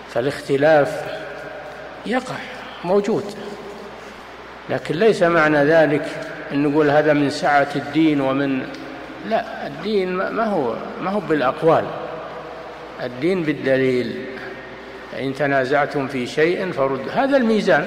[0.10, 1.04] فالاختلاف
[2.06, 2.36] يقع
[2.84, 3.24] موجود
[4.70, 6.06] لكن ليس معنى ذلك
[6.52, 8.68] أن نقول هذا من سعة الدين ومن
[9.26, 11.86] لا الدين ما هو ما هو بالأقوال
[13.04, 14.26] الدين بالدليل.
[15.16, 17.10] فإن تنازعتم في شيء فرد.
[17.14, 17.86] هذا الميزان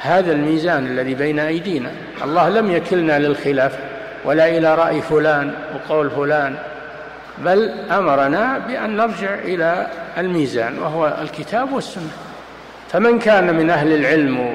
[0.00, 1.90] هذا الميزان الذي بين أيدينا.
[2.24, 3.78] الله لم يكلنا للخلاف
[4.24, 6.58] ولا إلى رأي فلان وقول فلان
[7.38, 9.86] بل أمرنا بأن نرجع إلى
[10.18, 12.10] الميزان وهو الكتاب والسنة.
[12.92, 14.54] فمن كان من أهل العلم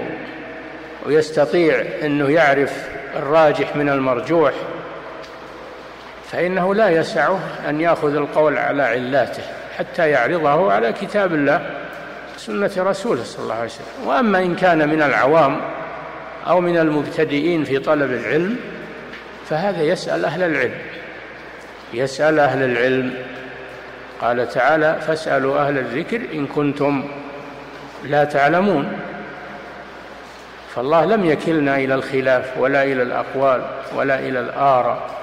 [1.06, 4.54] ويستطيع أنه يعرف الراجح من المرجوح
[6.32, 9.43] فإنه لا يسعه أن يأخذ القول على علاته
[9.77, 11.69] حتى يعرضه على كتاب الله
[12.38, 14.07] سنة رسوله صلى الله عليه وسلم.
[14.07, 15.62] وأما إن كان من العوام
[16.47, 18.57] أو من المبتدئين في طلب العلم
[19.49, 20.73] فهذا يسأل أهل العلم.
[21.93, 23.13] يسأل أهل العلم.
[24.21, 27.03] قال تعالى فاسألوا أهل الذكر إن كنتم
[28.03, 28.99] لا تعلمون.
[30.75, 33.62] فالله لم يكلنا إلى الخلاف ولا إلى الأقوال
[33.95, 35.22] ولا إلى الآراء.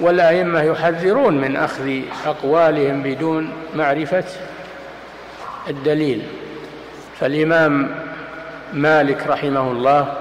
[0.00, 4.24] والأئمة يحذرون من أخذ أقوالهم بدون معرفة
[5.68, 6.22] الدليل.
[7.20, 7.94] فالإمام
[8.72, 10.12] مالك رحمه الله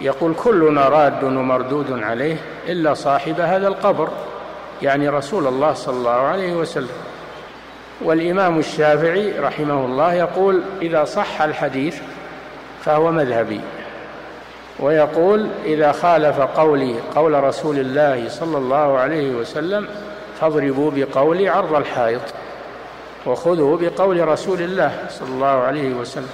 [0.00, 2.36] يقول كلنا راد ومردود عليه
[2.68, 4.08] إلا صاحب هذا القبر
[4.82, 6.88] يعني رسول الله صلى الله عليه وسلم.
[8.00, 11.98] والإمام الشافعي رحمه الله يقول إذا صح الحديث
[12.84, 13.60] فهو مذهبي.
[14.80, 19.88] ويقول إذا خالف قولي قول رسول الله صلى الله عليه وسلم
[20.40, 22.20] فاضربوا بقولي عرض الحائط
[23.26, 26.30] وخذوا بقول رسول الله صلى الله عليه وسلم.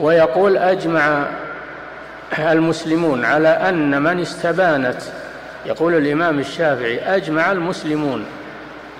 [0.00, 1.26] ويقول أجمع
[2.38, 5.02] المسلمون على أن من استبانت
[5.66, 8.24] يقول الإمام الشافعي أجمع المسلمون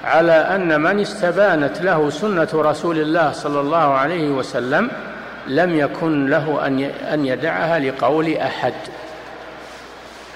[0.05, 4.91] على أن من استبانت له سنة رسول الله صلى الله عليه وسلم
[5.49, 6.67] لم يكن له
[7.13, 8.75] أن يدعها لقول أحد.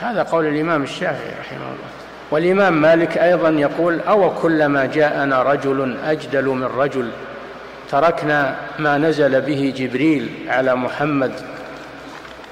[0.00, 1.90] هذا قول الإمام الشافعي رحمه الله.
[2.30, 7.10] والإمام مالك أيضا يقول أو كلما جاءنا رجل أجدل من رجل
[7.90, 11.32] تركنا ما نزل به جبريل على محمد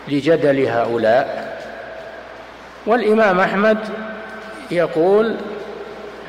[0.08, 1.58] لجدل هؤلاء.
[2.86, 3.78] والإمام أحمد
[4.70, 5.36] يقول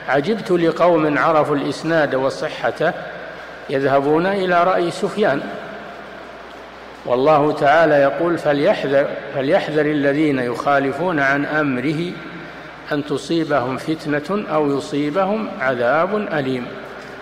[0.10, 2.94] عجبت لقوم عرفوا الإسناد وصحته
[3.70, 5.42] يذهبون إلى رأي سفيان.
[7.06, 12.12] والله تعالى يقول فليحذر, فليحذر الذين يخالفون عن أمره
[12.92, 16.66] أن تصيبهم فتنة أو يصيبهم عذاب أليم.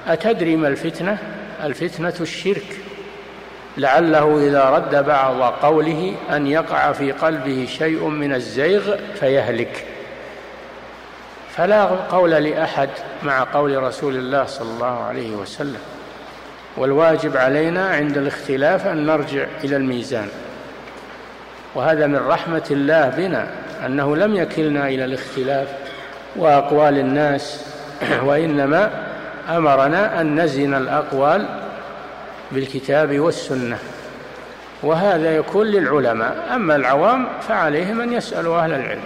[0.08, 1.18] أتدري ما الفتنة؟
[1.64, 2.80] الفتنة الشرك.
[3.78, 9.86] لعله إذا رد بعض قوله أن يقع في قلبه شيء من الزيغ فيهلك.
[11.50, 12.90] فلا قول لأحد
[13.24, 15.97] مع قول رسول الله صلى الله عليه وسلم.
[16.78, 20.28] والواجب علينا عند الاختلاف أن نرجع إلى الميزان.
[21.76, 23.48] وهذا من رحمة الله بنا
[23.86, 25.68] أنه لم يكلنا إلى الاختلاف
[26.36, 27.66] وأقوال الناس
[28.28, 28.92] وإنما
[29.50, 31.46] أمرنا أن نزن الأقوال
[32.52, 33.78] بالكتاب والسنة.
[34.84, 39.02] وهذا يكون للعلماء أما العوام فعليهم أن يسألوا أهل العلم.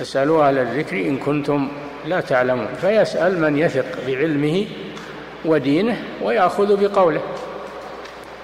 [0.00, 1.68] اسألوا أهل الذكر إن كنتم
[2.06, 2.68] لا تعلمون.
[2.80, 4.66] فيسأل من يثق بعلمه
[5.44, 7.20] ودينه ويأخذ بقوله.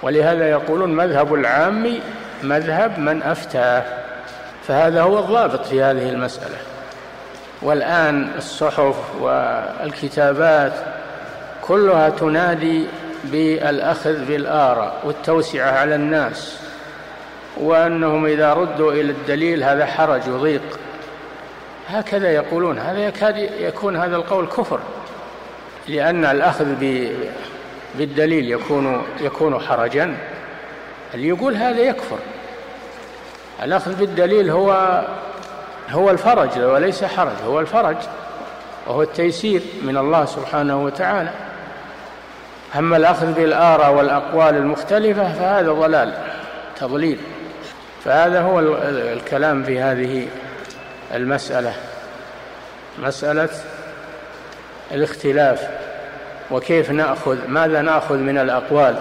[0.01, 1.99] ولهذا يقولون مذهب العام
[2.43, 3.83] مذهب من أفتاه
[4.67, 6.57] فهذا هو الضابط في هذه المسألة.
[7.61, 10.73] والآن الصحف والكتابات
[11.61, 12.85] كلها تنادي
[13.23, 16.59] بالأخذ بالآراء والتوسعة على الناس
[17.57, 20.79] وأنهم إذا ردوا إلى الدليل هذا حرج وضيق.
[21.87, 22.79] هكذا يقولون.
[22.79, 24.79] هذا يكاد يكون هذا القول كفر.
[25.89, 26.65] لأن الأخذ
[27.95, 30.17] بالدليل يكون يكون حرجا.
[31.13, 32.17] اللي يقول هذا يكفر.
[33.63, 35.01] الأخذ بالدليل هو
[35.89, 37.35] هو الفرج وليس حرج.
[37.45, 37.95] هو الفرج
[38.87, 41.29] وهو التيسير من الله سبحانه وتعالى.
[42.77, 46.13] أما الأخذ بالآراء والأقوال المختلفة فهذا ضلال
[46.79, 47.19] تضليل.
[48.05, 50.27] فهذا هو الكلام في هذه
[51.13, 51.73] المسألة.
[52.99, 53.49] مسألة
[54.91, 55.88] الاختلاف.
[56.51, 58.95] وكيف ناخذ ماذا نأخذ من الأقوال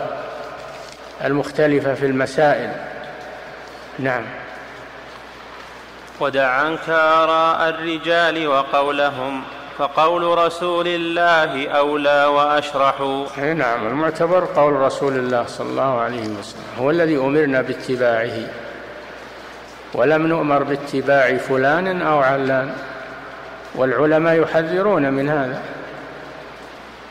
[1.25, 2.71] المختلفة في المسائل؟
[3.99, 4.23] نعم.
[6.21, 9.43] ودع عنك اراء الرجال وقولهم
[9.79, 12.95] فقول رسول الله أولى وأشرح.
[13.39, 16.63] إي نعم المعتبر قول رسول الله صلى الله عليه وسلم.
[16.79, 18.39] هو الذي أمرنا باتباعه.
[19.95, 22.73] ولم نؤمر باتباع فلان أو علان.
[23.75, 25.63] والعلماء يحذرون من هذا.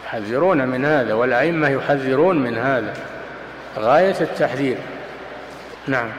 [0.08, 2.94] يحذرون من هذا والأئمة يحذرون من هذا.
[3.78, 4.78] غاية التحذير.
[5.88, 6.10] نعم.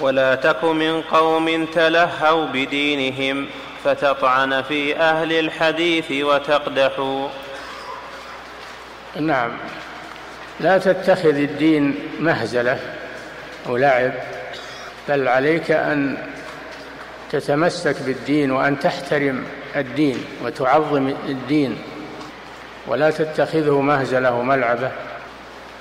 [0.00, 3.46] ولا تك من قوم تلهوا بدينهم
[3.84, 7.28] فتطعن في أهل الحديث وتقدحوا.
[9.20, 9.50] نعم.
[10.60, 12.78] لا تتخذ الدين مهزلة
[13.66, 14.12] أو لعب
[15.08, 16.16] بل عليك أن
[17.30, 19.44] تتمسك بالدين وأن تحترم
[19.76, 21.78] الدين وتعظم الدين.
[22.86, 24.90] ولا تتخذه مهزلة وملعبة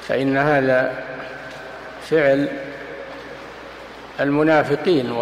[0.08, 1.04] فإن هذا
[2.10, 2.48] فعل
[4.20, 5.18] المنافقين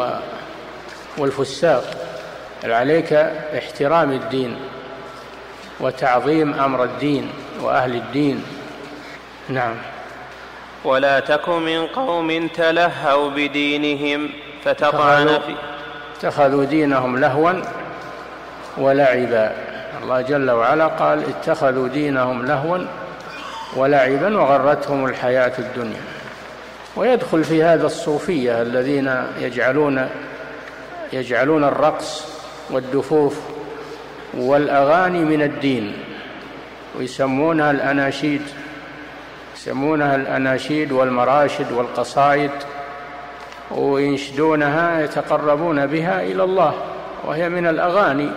[1.17, 1.83] والفساق.
[2.63, 3.13] عليك
[3.57, 4.55] احترام الدين
[5.79, 7.29] وتعظيم أمر الدين
[7.61, 8.43] وأهل الدين؟
[9.49, 9.75] نعم.
[10.83, 14.29] ولا تك من قوم تلهوا بدينهم
[14.65, 15.55] فتطعن في
[16.17, 17.53] اتخذوا دينهم لهوا
[18.77, 19.70] ولعبا.
[20.03, 22.77] الله جل وعلا قال اتخذوا دينهم لهوا
[23.75, 26.01] ولعبا وغرتهم الحياة الدنيا.
[26.95, 30.09] ويدخل في هذا الصوفية الذين يجعلون
[31.13, 32.25] يجعلون الرقص
[32.69, 33.39] والدفوف
[34.33, 35.93] والأغاني من الدين
[36.97, 38.41] ويسمونها الأناشيد
[39.55, 42.51] يسمونها الأناشيد والمراشد والقصائد
[43.71, 46.73] وينشدونها يتقربون بها إلى الله
[47.23, 48.29] وهي من الأغاني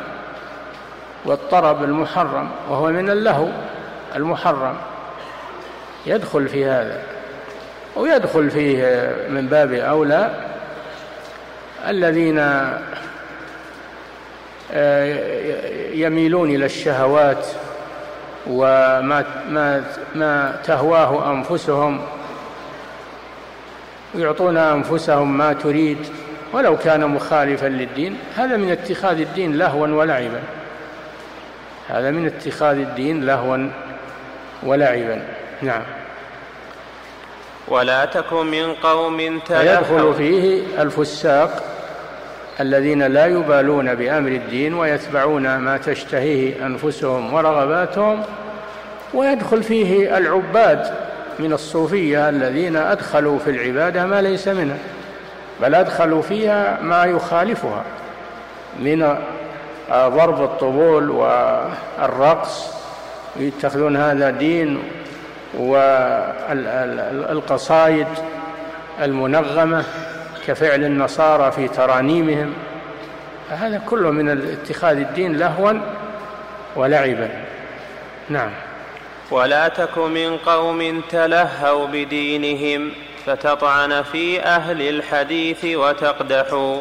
[1.24, 3.48] والطرب المحرم وهو من اللهو
[4.16, 4.76] المحرم.
[6.06, 7.02] يدخل في هذا
[7.96, 10.30] ويدخل فيه من باب أولى
[11.88, 12.38] الذين
[14.72, 17.46] آه، يميلون إلى الشهوات
[18.46, 22.00] وما ما ما تهواه أنفسهم
[24.14, 25.98] يعطون أنفسهم ما تريد
[26.52, 28.18] ولو كان مخالفا للدين.
[28.36, 30.40] هذا من اتخاذ الدين لهوا ولعبا.
[31.88, 33.68] هذا من اتخاذ الدين لهوا
[34.62, 35.22] ولعبا.
[35.62, 35.82] نعم.
[37.68, 39.20] ولا تكن من قوم
[39.50, 41.64] يدخل فيه الفساق
[42.60, 48.22] الذين لا يبالون بأمر الدين ويتبعون ما تشتهيه أنفسهم ورغباتهم
[49.14, 50.94] ويدخل فيه العباد
[51.38, 54.78] من الصوفية الذين أدخلوا في العبادة ما ليس منها
[55.62, 57.84] بل أدخلوا فيها ما يخالفها
[58.80, 59.16] من
[59.90, 62.74] ضرب الطبول والرقص
[63.36, 64.82] يتخذون هذا دين
[66.88, 68.06] والقصائد
[69.02, 69.84] المنغمة
[70.46, 72.52] كفعل النصارى في ترانيمهم.
[73.50, 75.72] هذا كله من اتخاذ الدين لهوا
[76.76, 77.28] ولعبا.
[78.28, 78.50] نعم.
[79.30, 82.90] ولا تك من قوم تلهوا بدينهم
[83.26, 86.80] فتطعن في أهل الحديث وتقدحوا.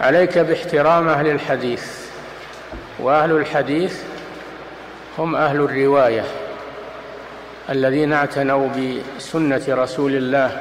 [0.00, 1.99] عليك باحترام أهل الحديث.
[3.02, 4.02] وأهل الحديث
[5.18, 6.24] هم أهل الرواية
[7.70, 10.60] الذين اعتنوا بسنة رسول الله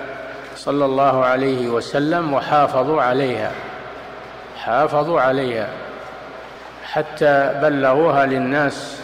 [0.56, 3.52] صلى الله عليه وسلم وحافظوا عليها
[4.58, 5.68] حافظوا عليها
[6.84, 9.00] حتى بلغوها للناس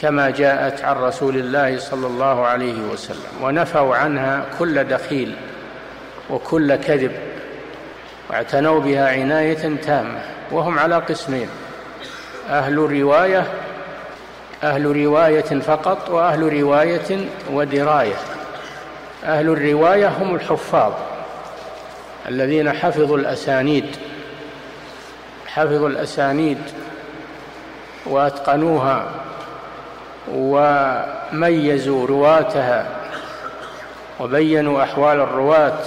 [0.00, 5.34] كما جاءت عن رسول الله صلى الله عليه وسلم ونفوا عنها كل دخيل
[6.30, 7.12] وكل كذب
[8.30, 10.20] واعتنوا بها عناية تامة
[10.52, 11.48] وهم على قسمين.
[12.50, 13.46] أهل رواية
[14.62, 18.16] أهل رواية فقط وأهل رواية ودراية.
[19.24, 20.92] أهل الرواية هم الحفاظ
[22.28, 23.96] الذين حفظوا الأسانيد
[25.46, 26.58] حفظوا الأسانيد
[28.06, 29.06] وأتقنوها
[30.32, 32.86] وميزوا رواتها
[34.20, 35.78] وبينوا أحوال الرواة.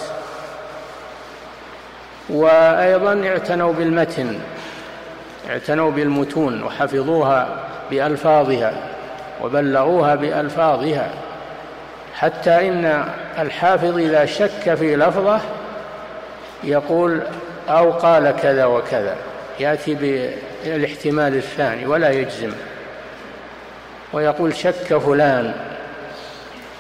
[2.29, 4.39] وأيضا اعتنوا بالمتن
[5.49, 7.59] اعتنوا بالمتون وحفظوها
[7.91, 8.73] بألفاظها
[9.43, 11.09] وبلغوها بألفاظها
[12.15, 13.05] حتى إن
[13.39, 15.39] الحافظ إذا شك في لفظة
[16.63, 17.21] يقول
[17.69, 19.15] أو قال كذا وكذا.
[19.59, 19.95] يأتي
[20.65, 22.51] بالاحتمال الثاني ولا يجزم
[24.13, 25.53] ويقول شك فلان.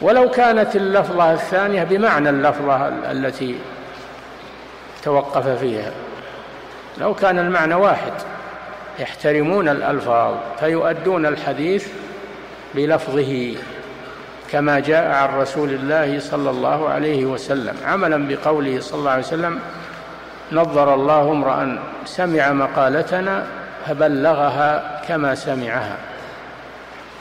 [0.01, 3.55] ولو كانت اللفظة الثانية بمعنى اللفظة التي
[5.03, 5.91] توقف فيها.
[6.97, 8.13] لو كان المعنى واحد.
[8.99, 11.87] يحترمون الألفاظ فيؤدون الحديث
[12.75, 13.53] بلفظه
[14.51, 17.75] كما جاء عن رسول الله صلى الله عليه وسلم.
[17.85, 19.59] عملا بقوله صلى الله عليه وسلم
[20.51, 23.45] نظر الله امرا سمع مقالتنا
[23.87, 25.97] فبلغها كما سمعها.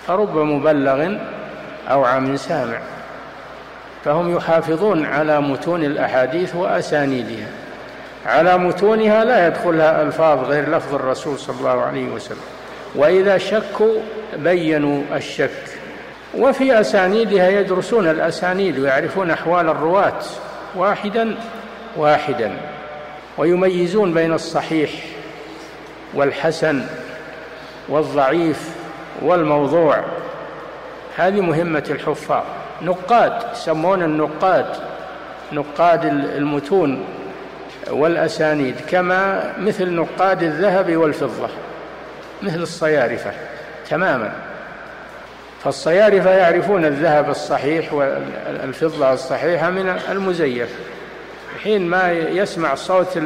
[0.07, 1.15] فرب مبلغ
[1.91, 2.79] اوعى من سامع.
[4.05, 7.49] فهم يحافظون على متون الأحاديث وأسانيدها.
[8.27, 12.39] على متونها لا يدخلها ألفاظ غير لفظ الرسول صلى الله عليه وسلم.
[12.95, 13.95] وإذا شكوا
[14.37, 15.51] بينوا الشك.
[16.39, 20.23] وفي أسانيدها يدرسون الأسانيد ويعرفون أحوال الرواة
[20.77, 21.35] واحدا
[21.97, 22.53] واحدا
[23.39, 24.91] ويميزون بين الصحيح
[26.15, 26.87] والحسن
[27.89, 28.71] والضعيف
[29.23, 30.05] والموضوع.
[31.17, 32.45] هذه مهمة الحفاظ.
[32.83, 34.67] نقاد يسمون النقاد
[35.53, 37.05] نقاد المتون.
[37.91, 41.49] والأسانيد كما مثل نقاد الذهب والفضة
[42.43, 43.33] مثل الصيارفة
[43.91, 44.33] تماما.
[45.65, 50.69] فالصيارفة يعرفون الذهب الصحيح والفضة الصحيحة من المزيف.
[51.65, 53.19] حين ما يسمع صوت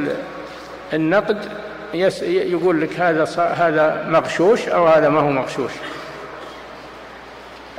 [0.93, 1.39] النقد
[2.25, 3.25] يقول لك هذا
[3.57, 5.73] هذا مغشوش أو هذا ما هو مغشوش.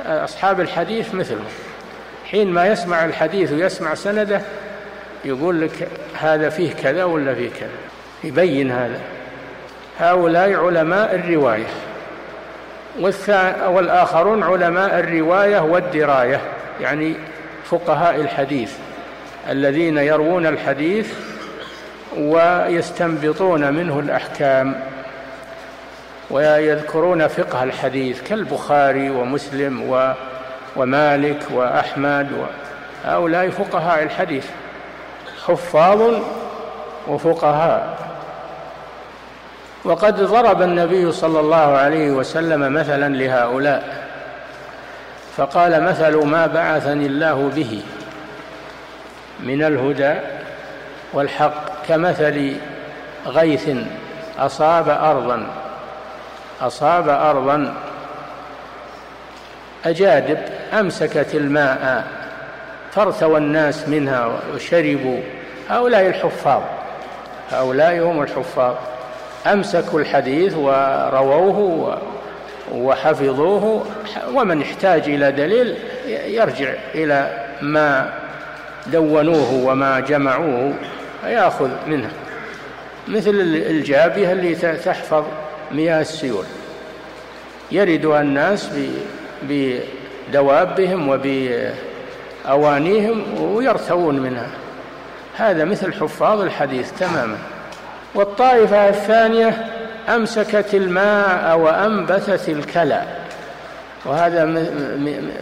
[0.06, 1.44] أصحاب الحديث مثلهم.
[2.30, 4.40] حين ما يسمع الحديث ويسمع سنده
[5.26, 5.88] يقول لك
[6.20, 7.68] هذا فيه كذا ولا فيه كذا.
[8.24, 9.00] يبين هذا.
[9.98, 11.66] هؤلاء علماء الرواية.
[13.68, 16.40] والآخرون علماء الرواية والدراية
[16.80, 17.14] يعني
[17.64, 18.72] فقهاء الحديث
[19.50, 21.14] الذين يروون الحديث
[22.18, 24.80] ويستنبطون منه الأحكام
[26.30, 30.06] ويذكرون فقه الحديث كالبخاري ومسلم
[30.76, 32.28] ومالك وأحمد
[33.04, 34.46] هؤلاء فقهاء الحديث.
[35.46, 36.14] حفاظ
[37.08, 37.96] وفقهاء.
[39.84, 44.06] وقد ضرب النبي صلى الله عليه وسلم مثلا لهؤلاء
[45.36, 47.82] فقال مثل ما بعثني الله به
[49.40, 50.14] من الهدى
[51.12, 52.56] والحق كمثل
[53.26, 53.70] غيث
[54.38, 55.46] أصاب أرضا
[56.60, 57.74] أصاب أرضا
[59.84, 60.38] أجادب
[60.72, 62.04] أمسكت الماء
[62.92, 65.20] فارتوى الناس منها وشربوا
[65.68, 66.62] هؤلاء الحفاظ.
[67.50, 68.74] هؤلاء هم الحفاظ.
[69.46, 71.98] أمسكوا الحديث ورووه
[72.72, 73.86] وحفظوه.
[74.34, 75.76] ومن احتاج إلى دليل
[76.26, 78.12] يرجع إلى ما
[78.86, 80.74] دونوه وما جمعوه.
[81.26, 82.10] يأخذ منه.
[83.08, 83.30] مثل
[83.70, 85.24] الجابية اللي تحفظ
[85.72, 86.44] مياه السيول
[87.72, 88.70] يردها الناس
[89.42, 91.08] بدوابهم
[92.48, 94.48] وبأوانيهم ويرتوون منها.
[95.36, 97.36] هذا مثل حفاظ الحديث تماما.
[98.14, 99.66] والطائفة الثانية
[100.08, 103.02] أمسكت الماء وأنبتت الكلى.
[104.04, 104.44] وهذا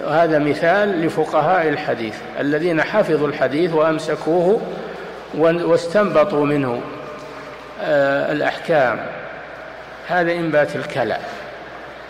[0.04, 4.60] وهذا مثال لفقهاء الحديث الذين حفظوا الحديث وأمسكوه
[5.38, 6.80] واستنبطوا منه
[7.82, 9.06] آه، الأحكام.
[10.08, 11.16] هذا إنبات الكلى.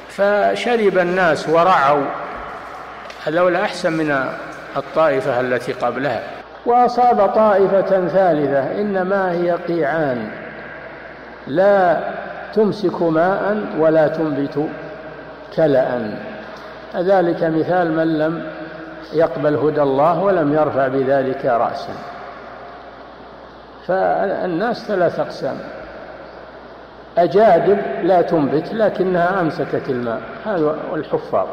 [0.09, 2.05] فشرب الناس ورعوا
[3.27, 4.29] هذول أحسن من
[4.77, 6.44] الطائفة التي قبلها.
[6.67, 10.29] وأصاب طائفة ثالثة إنما هي قيعان.
[11.47, 12.01] لا
[12.55, 14.69] تمسك ماء ولا تنبت
[15.57, 16.11] كلأ.
[16.97, 18.43] ذلك مثال من لم
[19.13, 21.93] يقبل هدى الله ولم يرفع بذلك رأسا.
[23.87, 25.57] فالناس ثلاث أقسام.
[27.19, 30.21] أجادب لا تنبت لكنها أمسكت الماء.
[30.47, 31.47] هذا الحفاظ.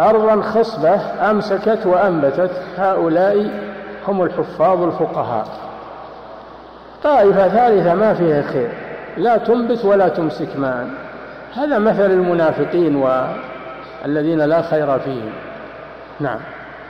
[0.00, 3.50] أرضا خصبة أمسكت وأنبتت هؤلاء
[4.08, 5.46] هم الحفاظ الفقهاء.
[7.02, 8.70] طائفة ثالثة ما فيها خير
[9.16, 10.88] لا تنبت ولا تمسك ماء
[11.56, 15.32] هذا مثل المنافقين والذين لا خير فيهم.
[16.20, 16.40] نعم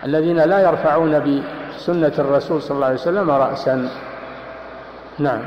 [0.04, 1.40] الذين لا يرفعون
[1.76, 3.88] بسنة الرسول صلى الله عليه وسلم رأسا.
[5.18, 5.40] نعم.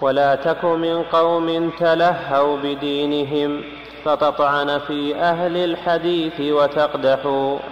[0.00, 3.62] ولا تك من قوم تلهوا بدينهم
[4.04, 7.18] فتطعن في أهل الحديث وتقدح.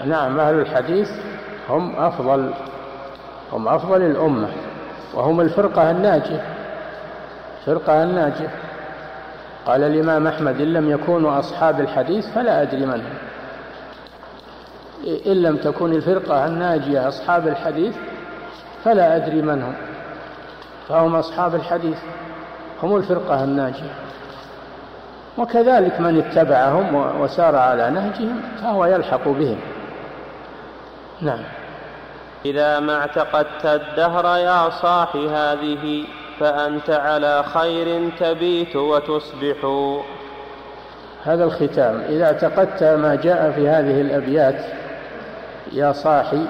[0.05, 1.11] نعم أهل الحديث
[1.68, 2.51] هم أفضل
[3.53, 4.49] هم أفضل الأمة
[5.14, 6.45] وهم الفرقة الناجية
[7.61, 8.51] الفرقة الناجية.
[9.66, 13.16] قال الإمام أحمد إن لم يكونوا أصحاب الحديث فلا أدري من هم.
[15.27, 17.97] إن لم تكن الفرقة الناجية أصحاب الحديث
[18.85, 19.74] فلا أدري من هم.
[20.89, 21.99] فهم أصحاب الحديث
[22.83, 24.06] هم الفرقة الناجية.
[25.39, 29.59] وكذلك من اتبعهم وسار على نهجهم فهو يلحق بهم.
[31.20, 31.43] نعم.
[32.45, 36.05] إذا ما اعتقدت الدهر يا صاح هذه
[36.41, 39.57] فأنت على خير تبيت وتصبح.
[41.24, 42.01] هذا الختام.
[42.09, 44.64] إذا اعتقدت ما جاء في هذه الأبيات
[45.72, 46.47] يا صاحي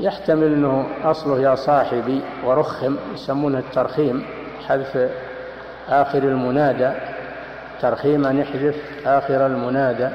[0.00, 4.26] يحتمل أنه أصله يا صاحبي ورخم يسمونه الترخيم
[4.68, 5.10] حذف
[5.88, 6.90] آخر المنادى.
[7.82, 8.76] ترخيما يحذف
[9.06, 10.08] آخر المنادى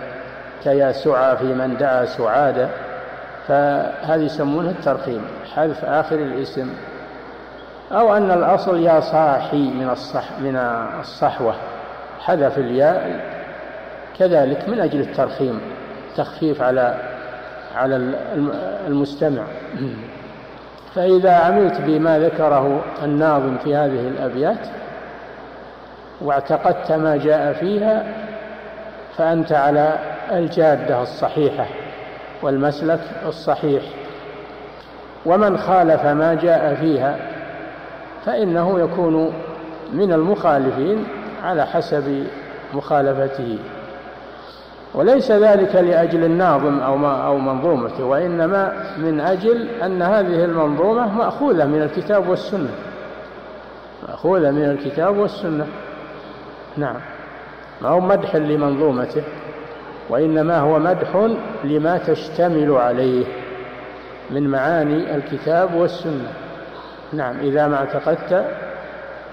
[0.63, 2.69] كيا سعى في من دعا سعادا
[3.47, 5.21] فهذه يسمونها الترخيم
[5.55, 6.69] حذف آخر الاسم.
[7.91, 10.55] أو أن الأصل يا صاحي من الصح من
[10.99, 11.55] الصحوة
[12.19, 13.19] حذف الياء
[14.19, 15.61] كذلك من أجل الترخيم
[16.17, 16.95] تخفيف على
[17.75, 17.95] على
[18.87, 19.43] المستمع.
[20.95, 24.59] فإذا عملت بما ذكره الناظم في هذه الأبيات
[26.23, 28.05] واعتقدت ما جاء فيها
[29.17, 29.99] فأنت على
[30.31, 31.65] الجادة الصحيحة
[32.41, 33.83] والمسلك الصحيح.
[35.25, 37.17] ومن خالف ما جاء فيها
[38.25, 39.33] فإنه يكون
[39.93, 41.05] من المخالفين
[41.43, 42.27] على حسب
[42.73, 43.57] مخالفته.
[44.93, 51.65] وليس ذلك لأجل الناظم أو ما أو منظومته وإنما من أجل أن هذه المنظومة مأخوذة
[51.65, 52.71] من الكتاب والسنة.
[54.09, 55.65] مأخوذة من الكتاب والسنة.
[56.77, 56.95] نعم.
[57.81, 59.23] ما هو مدح لمنظومته
[60.09, 61.29] وإنما هو مدح
[61.63, 63.25] لما تشتمل عليه
[64.29, 66.33] من معاني الكتاب والسنة.
[67.13, 68.45] نعم إذا ما اعتقدت.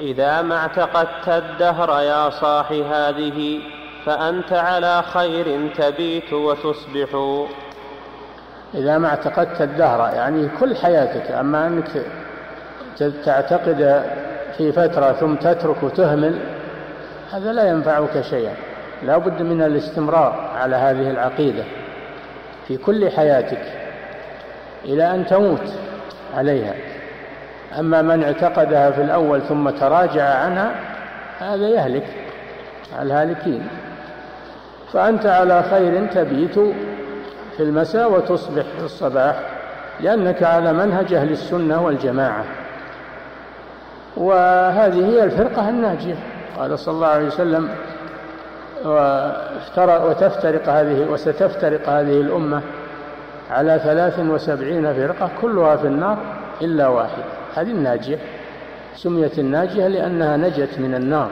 [0.00, 3.60] إذا ما اعتقدت الدهر يا صاح هذه
[4.04, 7.08] فأنت على خير تبيت وتصبح.
[8.74, 11.88] إذا ما اعتقدت الدهر يعني كل حياتك أما أنك
[13.24, 14.04] تعتقد
[14.56, 16.38] في فترة ثم تترك وتهمل
[17.32, 18.54] هذا لا ينفعك شيئا.
[19.02, 21.64] لا بد من الاستمرار على هذه العقيدة
[22.68, 23.62] في كل حياتك
[24.84, 25.72] إلى أن تموت
[26.36, 26.74] عليها.
[27.78, 30.70] أما من اعتقدها في الأول ثم تراجع عنها
[31.40, 32.06] هذا يهلك
[33.02, 33.68] الهالكين.
[34.92, 36.58] فأنت على خير تبيت
[37.56, 39.40] في المساء وتصبح في الصباح
[40.00, 42.44] لأنك على منهج أهل السنة والجماعة.
[44.16, 46.14] وهذه هي الفرقة الناجية.
[46.58, 47.68] قال صلى الله عليه وسلم
[50.06, 52.62] وتفترق هذه وستفترق هذه الأمة
[53.50, 56.18] على ثلاث وسبعين فرقة كلها في النار
[56.62, 57.22] إلا واحد.
[57.54, 58.18] هذه الناجية.
[58.96, 61.30] سميت الناجية لأنها نجت من النار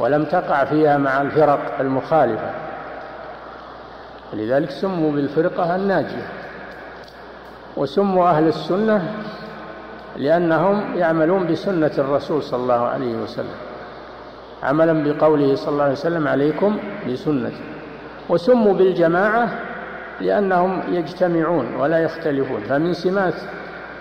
[0.00, 2.50] ولم تقع فيها مع الفرق المخالفة.
[4.32, 6.26] لذلك سموا بالفرقة الناجية.
[7.76, 9.12] وسموا أهل السنة
[10.16, 13.54] لأنهم يعملون بسنة الرسول صلى الله عليه وسلم.
[14.66, 17.62] عملا بقوله صلى الله عليه وسلم عليكم بسنتي.
[18.28, 19.48] وسموا بالجماعة
[20.20, 22.60] لأنهم يجتمعون ولا يختلفون.
[22.60, 23.34] فمن سمات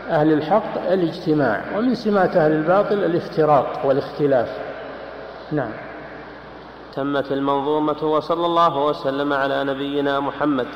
[0.10, 4.50] أهل الحق الاجتماع ومن سمات أهل الباطل الافتراق والاختلاف.
[5.52, 5.72] نعم.
[6.96, 10.68] تمت المنظومة وصلى الله وسلم على نبينا محمد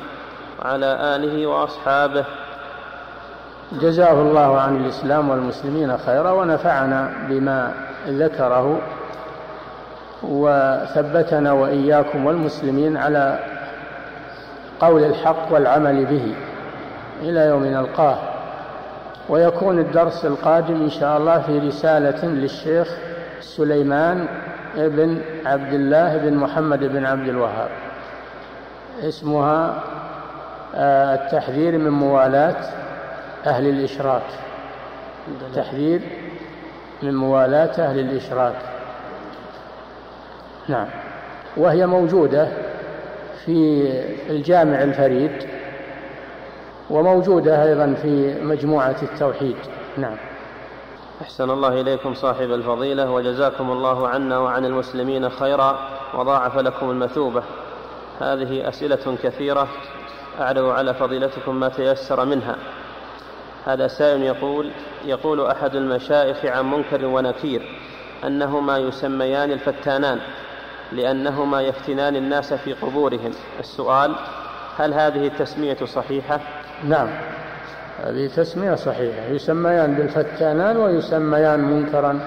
[0.60, 2.24] وعلى آله وأصحابه.
[3.72, 7.74] جزاه الله عن الإسلام والمسلمين خيرا ونفعنا بما
[8.08, 8.80] ذكره
[10.22, 13.38] وثبتنا وإياكم والمسلمين على
[14.80, 16.34] قول الحق والعمل به
[17.22, 18.18] إلى يوم نلقاه.
[19.28, 22.88] ويكون الدرس القادم إن شاء الله في رسالة للشيخ
[23.40, 24.26] سليمان
[24.76, 27.68] بن عبد الله بن محمد بن عبد الوهاب.
[29.02, 29.82] اسمها
[30.74, 32.56] آه، التحذير من موالاة
[33.46, 34.22] أهل الإشراك.
[35.28, 36.00] التحذير
[37.02, 38.54] من موالاة أهل الإشراك.
[40.70, 40.86] نعم.
[41.56, 42.48] وهي موجودة
[43.44, 43.90] في
[44.30, 45.32] الجامع الفريد
[46.90, 49.56] وموجودة أيضا في مجموعة التوحيد.
[49.96, 50.16] نعم.
[51.22, 55.78] أحسن الله إليكم صاحب الفضيلة وجزاكم الله عنا وعن المسلمين خيرا
[56.14, 57.42] وضاعف لكم المثوبة.
[58.20, 59.68] هذه أسئلة كثيرة
[60.40, 62.56] أعرض على فضيلتكم ما تيسر منها.
[63.66, 64.70] هذا سائل يقول
[65.04, 67.62] يقول أحد المشايخ عن منكر ونكير
[68.26, 70.20] أنهما يسميان الفتانان.
[70.92, 73.30] لأنهما يفتنان الناس في قبورهم.
[73.60, 74.14] السؤال
[74.78, 76.40] هل هذه التسمية صحيحة؟
[76.84, 77.08] نعم.
[78.04, 79.26] هذه تسمية صحيحة.
[79.26, 82.20] يسميان بالفتانان ويسميان منكرا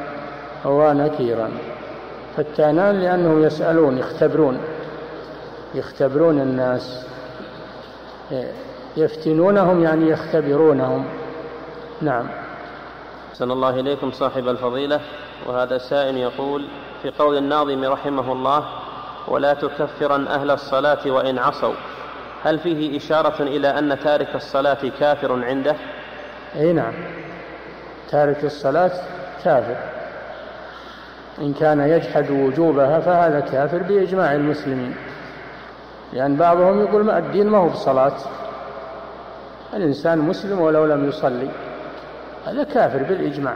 [0.65, 1.51] ونكيرا
[2.37, 4.57] فتانان لأنهم يسألون يختبرون.
[5.75, 7.05] يختبرون الناس.
[8.97, 11.05] يفتنونهم يعني يختبرون
[12.01, 12.25] نعم.
[13.31, 14.99] أحسن الله إليكم صاحب الفضيلة.
[15.45, 16.67] وهذا سائل يقول
[17.01, 18.65] في قول الناظم رحمه الله
[19.27, 21.73] ولا تكفرن أهل الصلاة وإن عصوا.
[22.43, 25.75] هل فيه إشارة إلى أن تارك الصلاة كافر عنده؟
[26.55, 26.93] أي نعم.
[28.09, 28.91] تارك الصلاة
[29.43, 29.75] كافر.
[31.41, 34.95] إن كان يجحد وجوبها فهذا كافر بإجماع المسلمين.
[36.13, 38.17] لأن بعضهم يقول ما الدين ما هو بصلاة.
[39.73, 41.49] الإنسان مسلم ولو لم يصلي.
[42.47, 43.55] هذا كافر بالإجماع.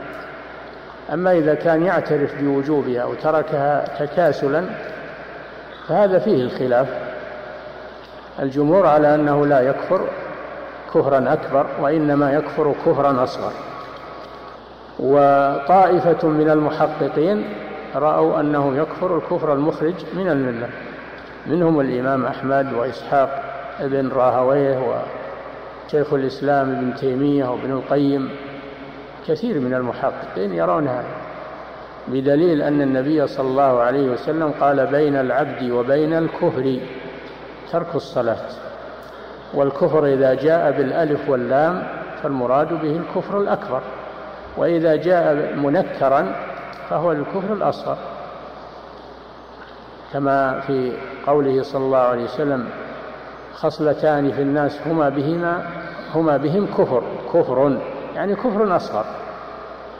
[1.12, 4.64] أما إذا كان يعترف بوجوبها أو تركها تكاسلا
[5.88, 6.88] فهذا فيه الخلاف.
[8.42, 10.00] الجمهور على أنه لا يكفر
[10.94, 13.52] كفرا أكبر وإنما يكفر كفرا أصغر.
[14.98, 17.44] وطائفة من المحققين
[17.94, 20.68] رأوا أنه يكفر الكفر المخرج من الملة.
[21.46, 23.42] منهم الإمام أحمد وإسحاق
[23.80, 24.78] ابن راهويه
[25.86, 28.30] وشيخ الإسلام ابن تيمية وابن القيم.
[29.28, 31.28] كثير من المحققين يرون هذا
[32.08, 36.80] بدليل أن النبي صلى الله عليه وسلم قال بين العبد وبين الكفر
[37.72, 38.46] ترك الصلاة
[39.54, 41.82] والكفر إذا جاء بالألف واللام
[42.22, 43.82] فالمراد به الكفر الأكبر
[44.56, 46.34] وإذا جاء منكرا
[46.90, 47.96] فهو الكفر الأصغر.
[50.12, 50.92] كما في
[51.26, 52.68] قوله صلى الله عليه وسلم
[53.54, 55.66] خصلتان في الناس هما بهما
[56.14, 57.02] هما بهم كفر
[57.34, 57.78] كفر
[58.18, 59.04] يعني كفر أصغر.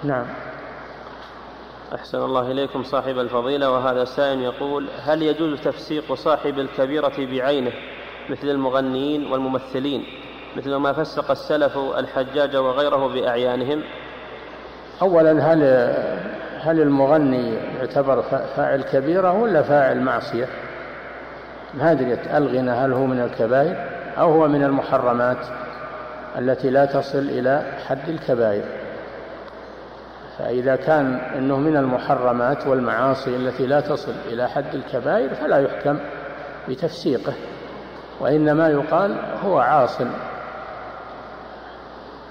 [0.05, 0.25] نعم.
[1.95, 7.73] أحسن الله إليكم صاحب الفضيلة وهذا سائل يقول هل يجوز تفسيق صاحب الكبيرة بعينه
[8.31, 10.05] مثل المغنيين والممثلين
[10.57, 13.83] مثل ما فسق السلف الحجاج وغيره بأعيانهم؟
[15.03, 15.63] أولا هل
[16.61, 18.23] هل المغني يعتبر
[18.57, 20.49] فاعل كبيرة ولا فاعل معصية؟
[21.75, 23.77] ما أدري ألغنى هل هو من الكبائر
[24.19, 25.68] أو هو من المحرمات؟
[26.39, 28.65] التي لا تصل إلى حد الكبائر.
[30.39, 35.99] فإذا كان أنه من المحرمات والمعاصي التي لا تصل إلى حد الكبائر فلا يحكم
[36.69, 37.33] بتفسيقه
[38.21, 40.01] وإنما يقال هو عاص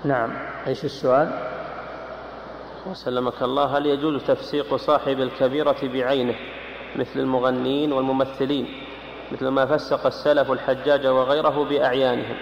[0.04, 0.34] نعم
[0.68, 1.30] إيش السؤال؟
[2.86, 6.36] وسلمك الله هل يجوز تفسيق صاحب الكبيرة بعينه
[6.96, 8.68] مثل المغنين والممثلين
[9.32, 12.38] مثل ما فسق السلف الحجاج وغيره بأعيانهم؟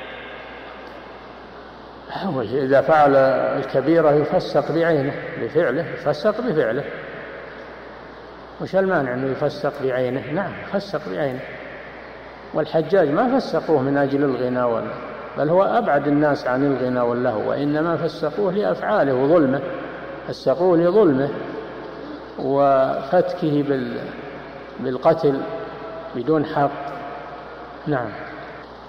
[2.42, 3.16] إذا فعل
[3.60, 6.84] الكبيرة يفسق بعينه بفعله يفسق بفعله.
[8.62, 11.40] وش المانع أنه يفسق بعينه؟ نعم يفسق بعينه.
[12.54, 14.92] والحجاج ما فسقوه من أجل الغنى ولا
[15.38, 19.62] بل هو أبعد الناس عن الغنى واللهو وإنما فسقوه لأفعاله وظلمه
[20.28, 21.30] فسقوه لظلمه
[22.40, 23.64] وفتكه
[24.80, 25.42] بالقتل
[26.16, 26.72] بدون حق.
[27.88, 28.10] نعم.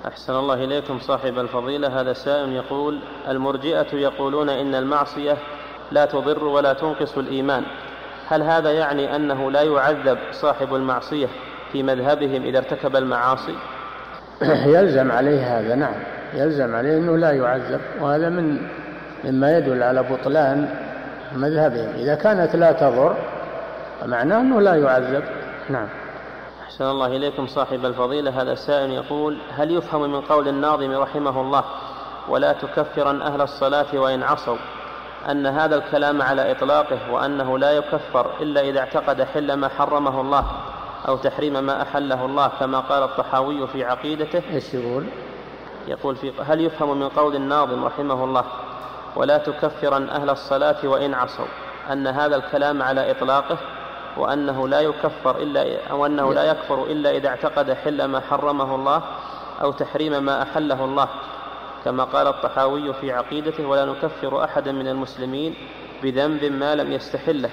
[0.08, 2.00] أحسن الله إليكم صاحب الفضيلة.
[2.00, 2.98] هذا سائل يقول
[3.28, 5.36] المرجئة يقولون إن المعصية
[5.92, 7.62] لا تضر ولا تنقص الإيمان.
[8.28, 11.26] هل هذا يعني أنه لا يعذب صاحب المعصية
[11.72, 13.54] في مذهبهم إذا ارتكب المعاصي؟
[14.76, 15.94] يلزم عليه هذا نعم.
[16.34, 18.58] يلزم عليه أنه لا يعذب وهذا من
[19.24, 20.68] مما يدل على بطلان
[21.36, 21.88] مذهبهم.
[21.94, 23.16] إذا كانت لا تضر
[24.00, 25.24] فمعناه أنه لا يعذب.
[25.70, 25.88] نعم.
[26.66, 28.42] أحسن الله إليكم صاحب الفضيلة.
[28.42, 31.64] هذا السائل يقول هل يفهم من قول الناظم رحمه الله
[32.28, 34.56] ولا تكفرن أهل الصلاة وإن عصوا
[35.30, 40.44] أن هذا الكلام على إطلاقه وأنه لا يكفر إلا إذا اعتقد حل ما حرمه الله
[41.08, 44.42] أو تحريم ما أحله الله كما قال الطحاوي في عقيدته.
[44.54, 45.06] إيش يقول؟
[45.88, 48.44] يقول في هل يفهم من قول الناظم رحمه الله
[49.16, 51.46] ولا تكفرن أهل الصلاة وإن عصوا
[51.92, 53.58] أن هذا الكلام على إطلاقه.
[54.16, 59.02] وأنه لا يكفر إلا أو أنه لا يكفر إلا إذا اعتقد حل ما حرمه الله
[59.62, 61.08] أو تحريم ما أحله الله.
[61.84, 65.54] كما قال الطحاوي في عقيدته ولا نكفر أحدا من المسلمين
[66.02, 67.50] بذنب ما لم يستحله.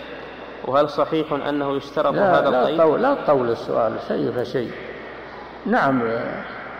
[0.66, 4.72] وهل صحيح أنه يشترط لا هذا القيد؟ لا طول, لا تطول السؤال شيء فشيء
[5.66, 6.04] نعم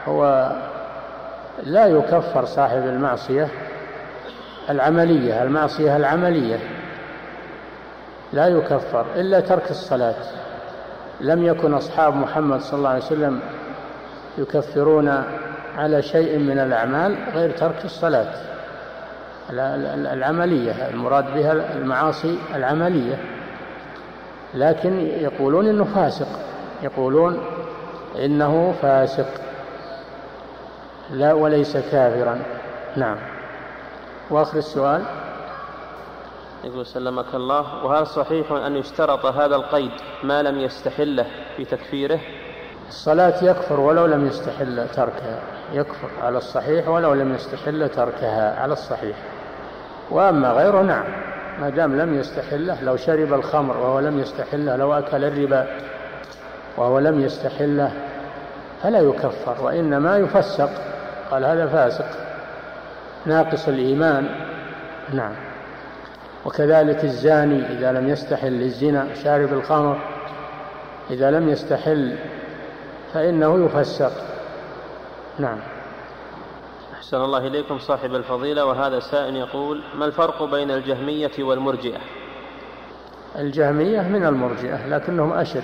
[0.06, 0.52] هو
[1.64, 3.48] لا يكفر صاحب المعصية
[4.70, 6.60] العملية المعصية العملية.
[8.34, 10.16] لا يكفر إلا ترك الصلاة.
[11.22, 13.40] لم يكن أصحاب محمد صلى الله عليه وسلم
[14.38, 15.24] يكفرون
[15.78, 18.34] على شيء من الأعمال غير ترك الصلاة.
[20.14, 23.16] العملية المراد بها المعاصي العملية.
[24.54, 26.28] لكن يقولون إنه فاسق.
[26.84, 27.40] يقولون
[28.26, 29.28] إنه فاسق.
[31.12, 32.40] لا وليس كافرا.
[32.96, 33.18] نعم.
[34.30, 35.04] وآخر السؤال.
[36.64, 37.86] يقول سلمك الله.
[37.86, 39.92] وهل صحيح أن يشترط هذا القيد
[40.24, 41.26] ما لم يستحله
[41.58, 42.20] في تكفيره.
[42.88, 45.40] الصلاة يكفر ولو لم يستحل تركها.
[45.74, 49.18] يكفر على الصحيح ولو لم يستحل تركها على الصحيح.
[50.12, 51.06] وأما غيره نعم
[51.62, 55.68] ما دام لم يستحله لو شرب الخمر وهو لم يستحله لو أكل الربا
[56.78, 57.92] وهو لم يستحله
[58.84, 60.70] فلا يكفر وإنما يفسق.
[61.32, 62.08] قال هذا فاسق.
[63.26, 64.30] ناقص الإيمان.
[65.14, 65.53] نعم.
[66.46, 70.02] وكذلك الزاني إذا لم يستحل للزنا شارب الخمر
[71.10, 72.18] إذا لم يستحل
[73.14, 74.12] فإنه يفسق.
[75.40, 75.58] نعم.
[76.94, 82.00] أحسن الله إليكم صاحب الفضيلة وهذا سائل يقول ما الفرق بين الجهمية والمرجئة؟
[83.40, 85.64] الجهمية من المرجئة لكنهم أشد.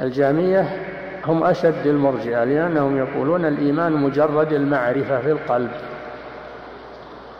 [0.00, 0.80] الجهمية
[1.24, 5.70] هم أشد المرجئة لأنهم يقولون الإيمان مجرد المعرفة في القلب.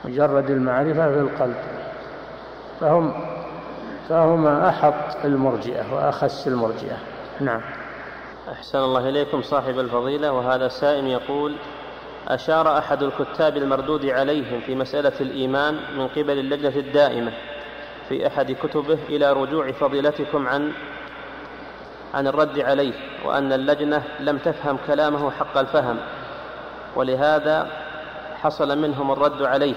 [0.04, 1.56] مجرد المعرفة في القلب.
[2.80, 3.14] فهم
[4.08, 6.96] فهما أحط المرجئة وأخس المرجئة.
[7.40, 7.60] نعم.
[8.52, 11.56] أحسن الله إليكم صاحب الفضيلة وهذا سائل يقول
[12.28, 17.32] أشار أحد الكتاب المردود عليهم في مسألة الإيمان من قبل اللجنة الدائمة
[18.08, 20.72] في أحد كتبه إلى رجوع فضيلتكم عن
[22.14, 22.94] عن الرد عليه
[23.24, 25.96] وأن اللجنة لم تفهم كلامه حق الفهم
[26.96, 27.68] ولهذا
[28.42, 29.74] حصل منهم الرد عليه.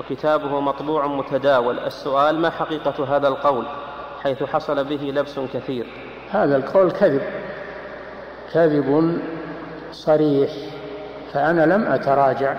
[0.00, 1.78] وكتابه مطبوع متداول.
[1.78, 3.64] السؤال ما حقيقة هذا القول؟
[4.22, 5.86] حيث حصل به لبس كثير.
[6.30, 7.22] هذا القول كذب.
[8.52, 9.18] كذب
[9.92, 10.50] صريح.
[11.32, 12.56] فأنا لم أتراجع.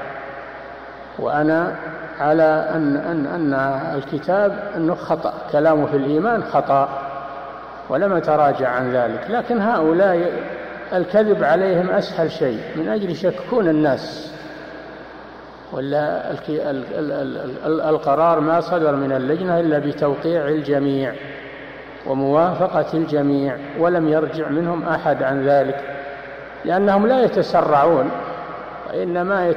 [1.19, 1.75] وأنا
[2.19, 3.53] على أن أن أن
[3.95, 5.33] الكتاب أنه خطأ.
[5.51, 6.89] كلامه في الإيمان خطأ.
[7.89, 9.25] ولم أتراجع عن ذلك.
[9.29, 10.31] لكن هؤلاء
[10.93, 12.61] الكذب عليهم أسهل شيء.
[12.75, 14.33] من أجل يشككون الناس
[15.71, 16.31] ولا
[17.89, 21.13] القرار ما صدر من اللجنة إلا بتوقيع الجميع
[22.07, 25.81] وموافقة الجميع ولم يرجع منهم أحد عن ذلك
[26.65, 28.11] لأنهم لا يتسرعون
[28.89, 29.53] وإنما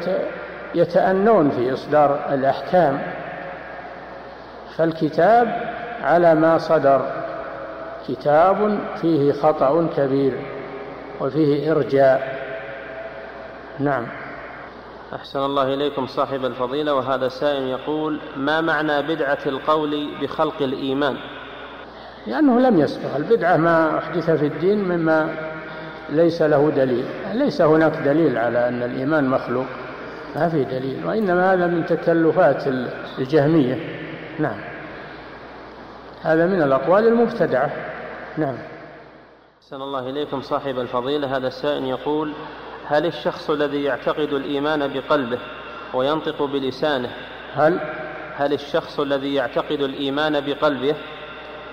[0.74, 2.98] يتأنون في إصدار الأحكام.
[4.76, 5.60] فالكتاب
[6.02, 7.02] على ما صدر
[8.08, 10.32] كتاب فيه خطأ كبير
[11.20, 12.38] وفيه إرجاء.
[13.78, 14.06] نعم.
[15.14, 21.16] أحسن الله إليكم صاحب الفضيلة وهذا سائل يقول ما معنى بدعة القول بخلق الإيمان؟
[22.26, 23.16] لأنه لم يسبق.
[23.16, 25.34] البدعة ما أحدث في الدين مما
[26.10, 27.04] ليس له دليل.
[27.32, 29.66] ليس هناك دليل على أن الإيمان مخلوق.
[30.36, 32.64] ما في دليل وإنما هذا من تكلفات
[33.18, 33.78] الجهمية.
[34.38, 34.60] نعم.
[36.22, 37.70] هذا من الأقوال المبتدعة.
[38.38, 38.54] نعم.
[39.62, 42.32] أحسن الله إليكم صاحب الفضيلة هذا السائل يقول
[42.92, 45.38] هل الشخص الذي يعتقد الإيمان بقلبه
[45.94, 47.12] وينطق بلسانه؟
[47.54, 47.80] هل؟
[48.36, 50.94] هل الشخص الذي يعتقد الإيمان بقلبه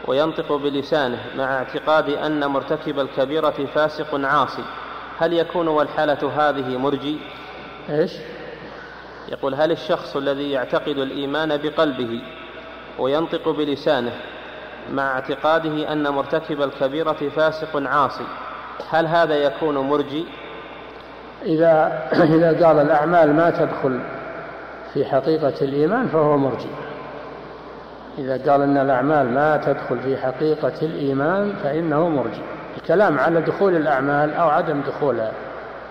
[0.07, 4.63] وينطق بلسانه مع اعتقاد أن مرتكب الكبيرة فاسق عاصي
[5.20, 7.17] هل يكون والحالة هذه مرجي؟
[7.89, 8.11] إيش؟
[9.30, 12.22] يقول هل الشخص الذي يعتقد الإيمان بقلبه
[12.99, 14.13] وينطق بلسانه
[14.91, 18.26] مع اعتقاده أن مرتكب الكبيرة فاسق عاصي
[18.89, 20.26] هل هذا يكون مرجي؟
[21.45, 23.99] إذا إذا قال الأعمال ما تدخل
[24.93, 26.69] في حقيقة الإيمان فهو مرجي
[28.17, 32.41] إذا قال أن الأعمال ما تدخل في حقيقة الإيمان فإنه مرجي
[32.77, 35.31] الكلام على دخول الأعمال أو عدم دخولها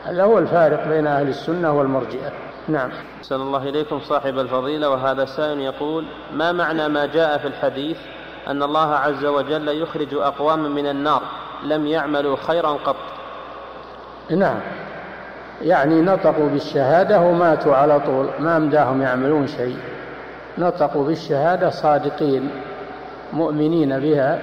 [0.04, 2.32] هذا هو الفارق بين أهل السنة والمرجئة.
[2.68, 2.90] نعم.
[3.18, 7.98] أحسن الله إليكم صاحب الفضيلة وهذا سائل يقول ما معنى ما جاء في الحديث
[8.48, 11.22] أن الله عز وجل يخرج أقواما من النار
[11.64, 12.96] لم يعملوا خيرا قط؟
[14.30, 14.60] نعم.
[15.62, 19.76] يعني نطقوا بالشهادة وماتوا على طول ما أمداهم يعملون شيء.
[20.58, 22.50] نطقوا بالشهادة صادقين
[23.32, 24.38] مؤمنين بها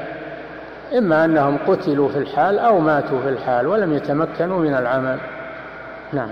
[0.97, 5.17] إما أنهم قتلوا في الحال أو ماتوا في الحال ولم يتمكنوا من العمل.
[6.13, 6.29] نعم.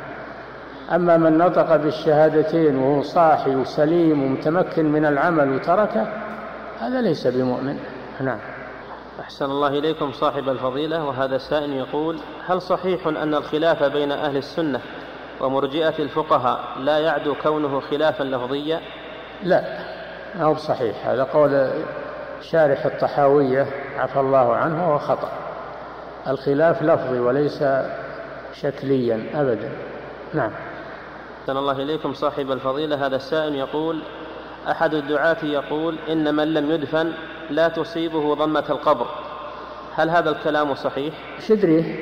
[0.92, 6.08] أما من نطق بالشهادتين وهو صاحي وسليم ومتمكن من العمل وتركه
[6.82, 7.80] هذا ليس بمؤمن.
[8.22, 8.38] نعم.
[9.20, 14.82] أحسن الله إليكم صاحب الفضيلة وهذا سائل يقول هل صحيح أن الخلاف بين أهل السنة
[15.42, 18.82] ومرجئة الفقهاء لا يعدو كونه خلافا لفظيا؟
[19.44, 19.80] لا
[20.36, 21.08] ما هو صحيح.
[21.08, 21.70] هذا قول
[22.42, 25.32] شارح الطحاوية عفى الله عنه وهو خطأ.
[26.28, 27.64] الخلاف لفظي وليس
[28.54, 29.70] شكليا أبدا.
[30.34, 30.52] نعم.
[31.42, 34.00] أحسن الله إليكم صاحب الفضيلة هذا السائل يقول
[34.72, 37.14] أحد الدعاة يقول إن من لم يدفن
[37.50, 39.08] لا تصيبه ضمة القبر.
[39.96, 41.96] هل هذا الكلام صحيح؟ شدري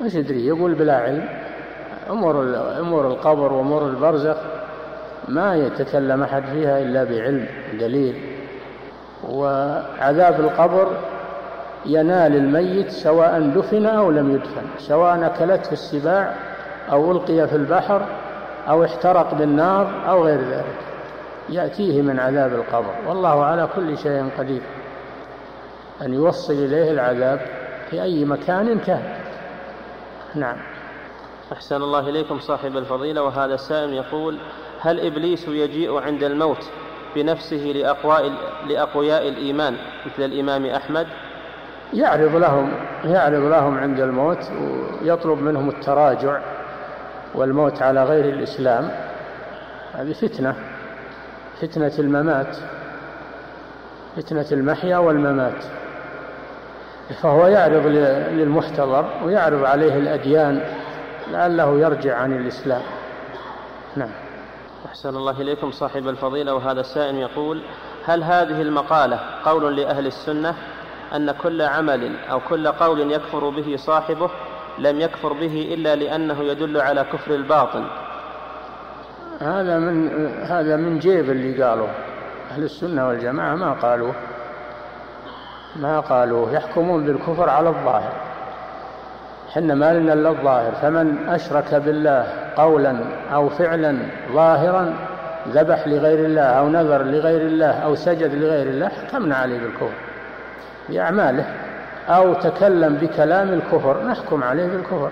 [0.00, 1.28] ما شدري يقول بلا علم.
[2.10, 4.36] أمور أمور القبر وأمور البرزخ
[5.28, 7.46] ما يتكلم أحد فيها إلا بعلم
[7.80, 8.14] دليل.
[9.28, 10.88] وعذاب القبر
[11.86, 14.66] ينال الميت سواء دفن أو لم يدفن.
[14.78, 16.34] سواء أكلته السباع
[16.92, 18.06] أو ألقي في البحر
[18.68, 20.85] أو احترق بالنار أو غير ذلك.
[21.48, 22.94] يأتيه من عذاب القبر.
[23.06, 24.62] والله على كل شيء قدير.
[26.02, 27.40] أن يوصل إليه العذاب
[27.90, 29.02] في أي مكان كان.
[30.34, 30.56] نعم.
[31.52, 33.22] أحسن الله إليكم صاحب الفضيلة.
[33.22, 34.38] وهذا السائل يقول
[34.80, 36.70] هل إبليس يجيء عند الموت
[37.14, 38.32] بنفسه لأقواء
[38.68, 39.76] لأقوياء الإيمان
[40.06, 41.06] مثل الإمام أحمد؟
[41.94, 42.72] يعرض لهم
[43.04, 44.50] يعرض لهم عند الموت
[45.02, 46.40] ويطلب منهم التراجع
[47.34, 48.90] والموت على غير الإسلام.
[49.92, 50.75] هذه فتنة.
[51.60, 52.56] فتنة الممات
[54.16, 55.64] فتنة المحيا والممات.
[57.22, 57.86] فهو يعرض
[58.32, 60.60] للمحتضر ويعرض عليه الأديان
[61.32, 62.82] لعله يرجع عن الإسلام.
[63.96, 64.10] نعم.
[64.86, 67.62] أحسن الله إليكم صاحب الفضيلة وهذا السائل يقول
[68.04, 70.54] هل هذه المقالة قول لأهل السنة
[71.14, 74.30] أن كل عمل أو كل قول يكفر به صاحبه
[74.78, 77.86] لم يكفر به إلا لأنه يدل على كفر الباطن
[79.40, 81.88] هذا من هذا من جيب اللي قالوا.
[82.50, 84.12] أهل السنة والجماعة ما قالوا.
[85.76, 86.50] ما قالوا.
[86.50, 88.12] يحكمون بالكفر على الظاهر.
[89.52, 90.72] حنا ما لنا إلا الظاهر.
[90.72, 92.26] فمن أشرك بالله
[92.56, 92.96] قولا
[93.32, 93.98] أو فعلا
[94.32, 94.94] ظاهرا
[95.48, 99.94] ذبح لغير الله أو نذر لغير الله أو سجد لغير الله حكمنا عليه بالكفر.
[100.88, 101.46] بأعماله.
[102.08, 105.10] أو تكلم بكلام الكفر نحكم عليه بالكفر.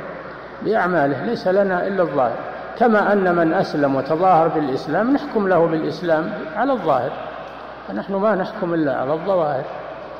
[0.62, 1.24] بأعماله.
[1.24, 2.53] ليس لنا إلا الظاهر.
[2.78, 7.12] كما أن من أسلم وتظاهر بالإسلام نحكم له بالإسلام على الظاهر.
[7.88, 9.64] فنحن ما نحكم إلا على الظواهر.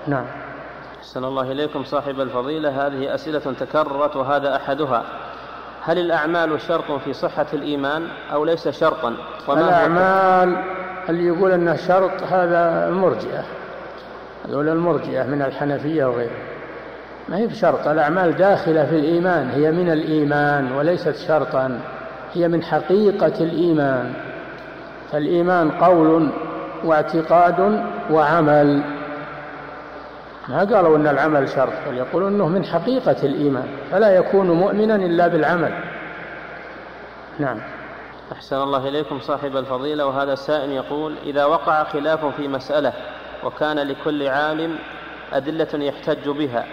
[0.07, 0.24] نعم.
[0.98, 2.86] أحسن الله إليكم صاحب الفضيلة.
[2.86, 5.05] هذه أسئلة تكررت وهذا أحدها.
[5.82, 9.14] هل الأعمال شرط في صحة الإيمان أو ليس شرطا؟
[9.48, 10.57] الأعمال
[11.09, 13.44] اللي يقول أنه شرط؟ هذا المرجئة
[14.48, 16.36] هذول المرجئة من الحنفية وغيره
[17.28, 17.88] ما هي بشرط.
[17.88, 21.80] الأعمال داخلة في الإيمان هي من الإيمان وليست شرطا.
[22.35, 24.12] هي من حقيقة الإيمان.
[25.12, 26.30] فالإيمان قول
[26.85, 28.82] واعتقاد وعمل.
[30.49, 33.66] ما قالوا أن العمل شرط؟ بل يقولون أنه من حقيقة الإيمان.
[33.91, 35.74] فلا يكون مؤمنا إلا بالعمل.
[37.39, 37.59] نعم.
[38.32, 40.07] أحسن الله إليكم صاحب الفضيلة.
[40.07, 42.93] وهذا السائل يقول إذا وقع خلاف في مسألة
[43.45, 44.78] وكان لكل عالم
[45.32, 46.64] أدلة يحتج بها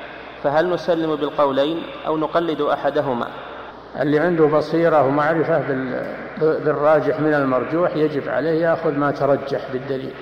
[0.43, 3.27] فهل نسلم بالقولين أو نقلد أحدهما؟
[3.99, 5.63] اللي عنده بصيرة ومعرفة
[6.39, 10.13] بالراجح من المرجوح يجب عليه يأخذ ما ترجح بالدليل.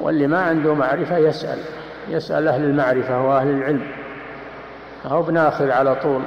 [0.00, 1.58] واللي ما عنده معرفة يسأل.
[2.08, 3.86] يسأل أهل المعرفة وأهل العلم.
[5.06, 6.22] هو بناخذ على طول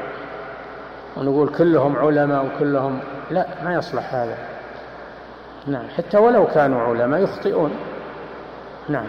[1.18, 3.00] ونقول كلهم علماء وكلهم
[3.32, 4.38] لا ما يصلح هذا.
[5.68, 7.76] نعم حتى ولو كانوا علماء يخطئون.
[8.90, 9.08] نعم.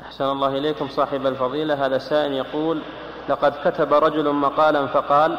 [0.00, 1.86] أحسن الله إليكم صاحب الفضيلة.
[1.86, 2.82] هذا سائل يقول
[3.28, 5.38] لقد كتب رجل مقالا فقال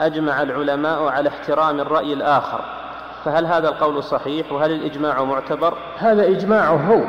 [0.00, 2.60] أجمع العلماء على احترام الرأي الآخر.
[3.24, 7.00] فهل هذا القول صحيح؟ وهل الإجماع معتبر؟ هذا إجماعه هو.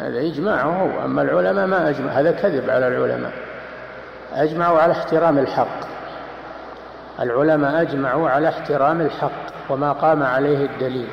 [0.00, 1.04] هذا إجماعه هو.
[1.04, 2.12] أما العلماء ما أجمع.
[2.12, 3.32] هذا كذب على العلماء.
[4.34, 5.86] أجمعوا على احترام الحق.
[7.20, 11.08] العلماء أجمعوا على احترام الحق وما قام عليه الدليل.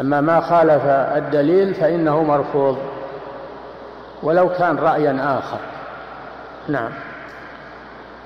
[0.00, 0.82] أما ما خالف
[1.16, 2.78] الدليل فإنه مرفوض.
[4.22, 5.58] ولو كان رأيا آخر.
[6.68, 6.90] نعم.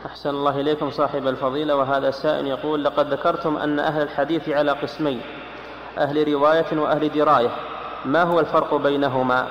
[0.06, 1.76] أحسن الله إليكم صاحب الفضيلة.
[1.76, 5.20] وهذا سائل يقول لقد ذكرتم أن أهل الحديث على قسمين
[5.98, 7.50] أهل رواية وأهل دراية.
[8.04, 9.48] ما هو الفرق بينهما؟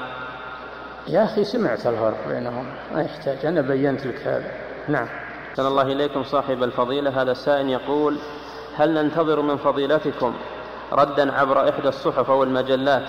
[1.08, 2.66] يا أخي سمعت الفرق بينهما.
[2.94, 3.46] ما يحتاج.
[3.46, 4.52] أنا بينت لك هذا.
[4.88, 5.08] نعم.
[5.50, 7.22] أحسن الله إليكم صاحب الفضيلة.
[7.22, 8.18] هذا السائل يقول
[8.76, 10.34] هل ننتظر من فضيلتكم
[10.92, 13.06] ردا عبر إحدى الصحف أو المجلات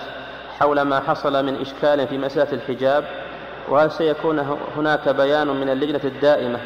[0.59, 3.05] حول ما حصل من إشكال في مسألة الحجاب؟
[3.69, 4.39] وهل سيكون
[4.77, 6.59] هناك بيان من اللجنة الدائمة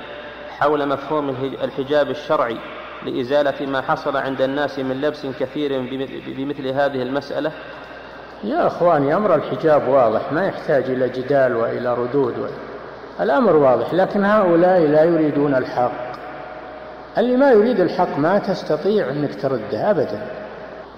[0.59, 1.29] حول مفهوم
[1.63, 2.57] الحجاب الشرعي
[3.05, 5.79] لإزالة ما حصل عند الناس من لبس كثير
[6.27, 7.51] بمثل هذه المسألة؟
[8.43, 12.49] يا أخواني أمر الحجاب واضح ما يحتاج إلى جدال وإلى ردود
[13.21, 16.09] الأمر واضح لكن هؤلاء لا يريدون الحق.
[17.17, 20.21] اللي ما يريد الحق ما تستطيع أنك ترده أبدا.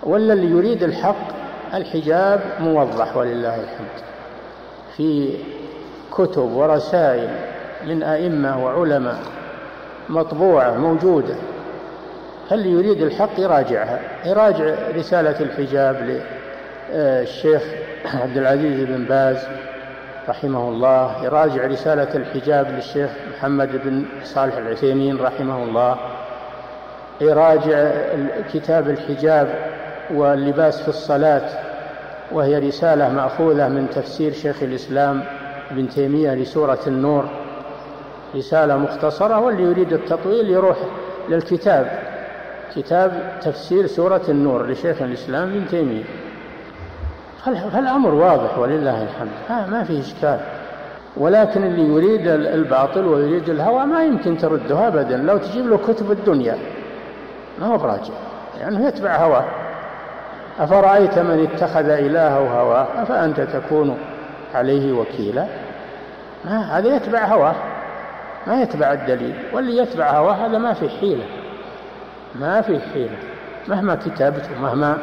[0.04, 1.28] ولا اللي يريد الحق
[1.74, 4.02] الحجاب موضح ولله الحمد.
[4.98, 5.38] في
[6.12, 7.30] كتب ورسائل
[7.88, 9.20] من أئمة وعلماء
[10.12, 11.36] مطبوعة موجودة.
[12.50, 14.00] فاللي يريد الحق؟ يراجعها.
[14.26, 16.22] يراجع رسالة الحجاب
[16.94, 17.62] للشيخ
[18.14, 19.38] عبد العزيز بن باز
[20.30, 21.24] رحمه الله.
[21.24, 25.98] يراجع رسالة الحجاب للشيخ محمد بن صالح العثيمين رحمه الله.
[27.22, 27.92] يراجع
[28.54, 29.56] كتاب الحجاب
[30.14, 31.50] واللباس في الصلاة
[32.32, 35.24] وهي رسالة مأخوذة من تفسير شيخ الإسلام
[35.72, 37.26] ابن تيمية لسورة النور.
[38.36, 40.78] رسالة مختصرة واللي يريد التطويل يروح
[41.30, 42.00] للكتاب.
[42.76, 46.04] كتاب تفسير سورة النور لشيخ الإسلام ابن تيمية.
[47.46, 50.40] فالأمر واضح ولله الحمد؟ ما فيه إشكال.
[51.18, 55.18] ولكن اللي يريد الباطل ويريد الهوى ما يمكن ترده أبدا.
[55.18, 56.58] لو تجيب له كتب الدنيا
[57.60, 58.14] ما هو براجع.
[58.60, 59.46] لأنه يعني يتبع هواه.
[60.60, 63.98] أفرأيت من اتخذ إلهه هواه؟ أفأنت تكون
[64.56, 65.46] عليه وكيلا؟
[66.46, 67.56] هذا يتبع هواه.
[68.48, 71.26] ما يتبع الدليل واللي يتبع هواه هذا ما في حيلة.
[72.36, 73.18] ما في حيلة.
[73.68, 74.98] مهما كتبت ومهما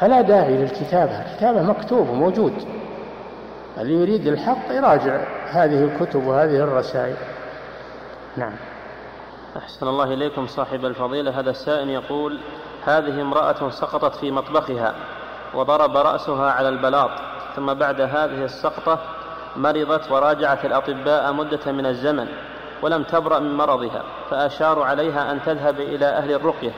[0.00, 1.22] فلا داعي للكتابة.
[1.22, 2.52] الكتابة مكتوب وموجود.
[3.78, 7.16] اللي يريد الحق يراجع هذه الكتب وهذه الرسائل.
[8.36, 8.52] نعم.
[9.56, 11.40] أحسن الله إليكم صاحب الفضيلة.
[11.40, 12.40] هذا السائل يقول
[12.84, 14.94] هذه امرأة سقطت في مطبخها
[15.54, 17.10] وضرب رأسها على البلاط
[17.56, 18.98] ثم بعد هذه السقطة
[19.56, 22.26] مرضت وراجعت الأطباء مدة من الزمن
[22.82, 26.70] ولم تبرأ من مرضها فأشاروا عليها أن تذهب إلى أهل الرقية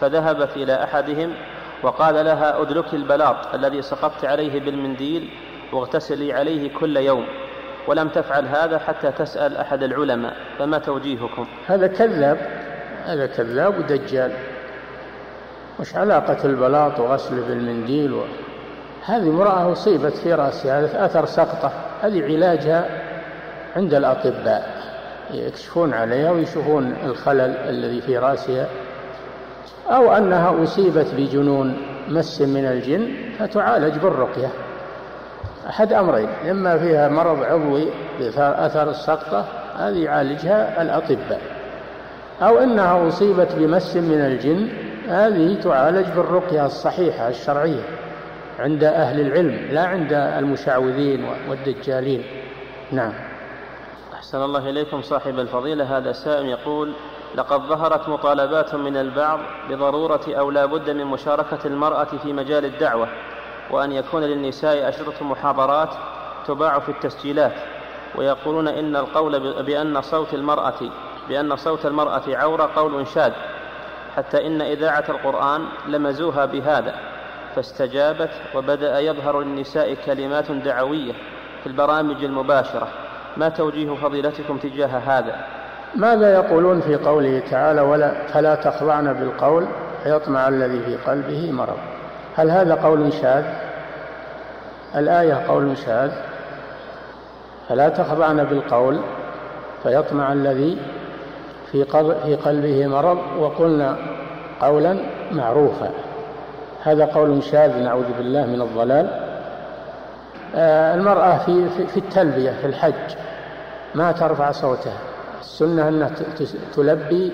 [0.00, 1.34] فذهبت إلى أحدهم
[1.82, 5.30] وقال لها أدلكي البلاط الذي سقطت عليه بالمنديل
[5.72, 7.26] واغتسلي عليه كل يوم
[7.86, 12.38] ولم تفعل هذا حتى تسأل أحد العلماء فما توجيهكم؟ هذا كذاب
[13.06, 14.32] هذا كذاب ودجال
[15.80, 18.22] وش علاقة البلاط وغسله بالمنديل و...
[19.04, 21.72] هذه امرأة أصيبت في رأسها هذا أثر سقطة.
[22.02, 22.88] هذه علاجها
[23.76, 24.80] عند الأطباء.
[25.34, 28.66] يكشفون عليها ويشوفون الخلل الذي في رأسها
[29.90, 31.76] أو أنها أصيبت بجنون
[32.08, 34.48] مس من الجن فتعالج بالرقية.
[35.68, 37.88] أحد أمرين إما فيها مرض عضوي
[38.20, 39.44] بأثر السقطة
[39.78, 41.40] هذه يعالجها الأطباء.
[42.42, 44.68] أو أنها أصيبت بمس من الجن
[45.08, 47.99] هذه تعالج بالرقية الصحيحة الشرعية.
[48.60, 52.24] عند أهل العلم لا عند المشعوذين والدجالين.
[52.92, 53.12] نعم.
[54.14, 55.98] أحسن الله إليكم صاحب الفضيلة.
[55.98, 56.92] هذا سائم يقول
[57.34, 59.40] لقد ظهرت مطالبات من البعض
[59.70, 63.08] بضرورة أو لا بد من مشاركة المرأة في مجال الدعوة
[63.70, 65.90] وأن يكون للنساء أشرطة محاضرات
[66.46, 67.54] تباع في التسجيلات
[68.14, 70.80] ويقولون إن القول بأن صوت المرأة
[71.28, 73.32] بأن صوت المرأة عورة قول شاذ
[74.16, 77.09] حتى إن إذاعة القرآن لمزوها بهذا.
[77.56, 81.12] فاستجابت وبدأ يظهر للنساء كلمات دعوية
[81.60, 82.88] في البرامج المباشرة.
[83.36, 85.44] ما توجيه فضيلتكم تجاه هذا؟
[85.96, 89.66] ماذا يقولون في قوله تعالى ولا فلا تخضعن بالقول
[90.04, 91.78] فيطمع الذي في قلبه مرض؟
[92.36, 93.44] هل هذا قول شاذ؟
[94.96, 96.10] الآية قول شاذ.
[97.68, 99.00] فلا تخضعن بالقول
[99.82, 100.78] فيطمع الذي
[101.72, 101.82] في
[102.44, 103.96] قلبه مرض وقلنا
[104.60, 104.98] قولا
[105.32, 105.90] معروفا.
[106.82, 109.06] هذا قول شاذ نعوذ بالله من الضلال.
[110.56, 113.16] آه، المرأة في في التلبية في الحج
[113.94, 114.98] ما ترفع صوتها.
[115.40, 116.10] السنة أنها
[116.76, 117.32] تلبي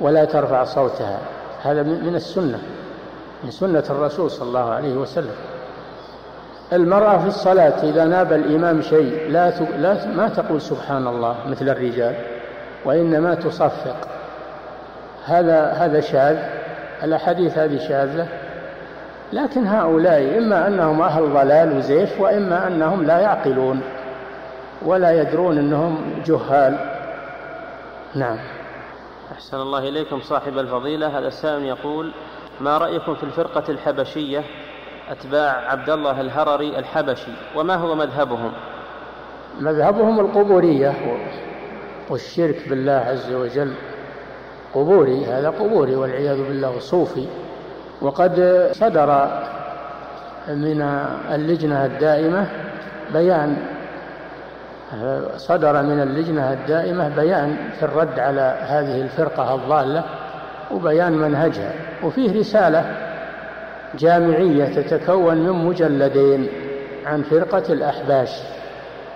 [0.00, 1.18] ولا ترفع صوتها.
[1.62, 2.58] هذا من السنة
[3.44, 5.34] من سنة الرسول صلى الله عليه وسلم.
[6.72, 12.14] المرأة في الصلاة إذا ناب الإمام شيء لا, لا ما تقول سبحان الله مثل الرجال
[12.84, 13.96] وإنما تصفق.
[15.26, 16.61] هذا هذا شاذ.
[17.02, 18.28] الأحاديث هذه شاذة
[19.32, 23.80] لكن هؤلاء إما أنهم أهل ضلال وزيف وإما أنهم لا يعقلون
[24.82, 26.78] ولا يدرون أنهم جهال.
[28.14, 28.36] نعم.
[29.32, 31.18] أحسن الله إليكم صاحب الفضيلة.
[31.18, 32.12] هذا السائل يقول
[32.60, 34.44] ما رأيكم في الفرقة الحبشية؟
[35.10, 38.52] أتباع عبد الله الهرري الحبشي وما هو مذهبهم؟
[39.60, 40.94] مذهبهم القبورية
[42.10, 43.74] والشرك بالله عز وجل.
[44.74, 47.26] قبوري هذا قبوري والعياذ بالله صوفي.
[48.02, 49.28] وقد صدر
[50.48, 50.82] من
[51.34, 52.46] اللجنة الدائمة
[53.12, 53.56] بيان
[55.36, 60.04] صدر من اللجنة الدائمة بيان في الرد على هذه الفرقة الضالة
[60.70, 61.72] وبيان منهجها.
[62.04, 62.84] وفيه رسالة
[63.98, 66.48] جامعية تتكون من مجلدين
[67.06, 68.42] عن فرقة الأحباش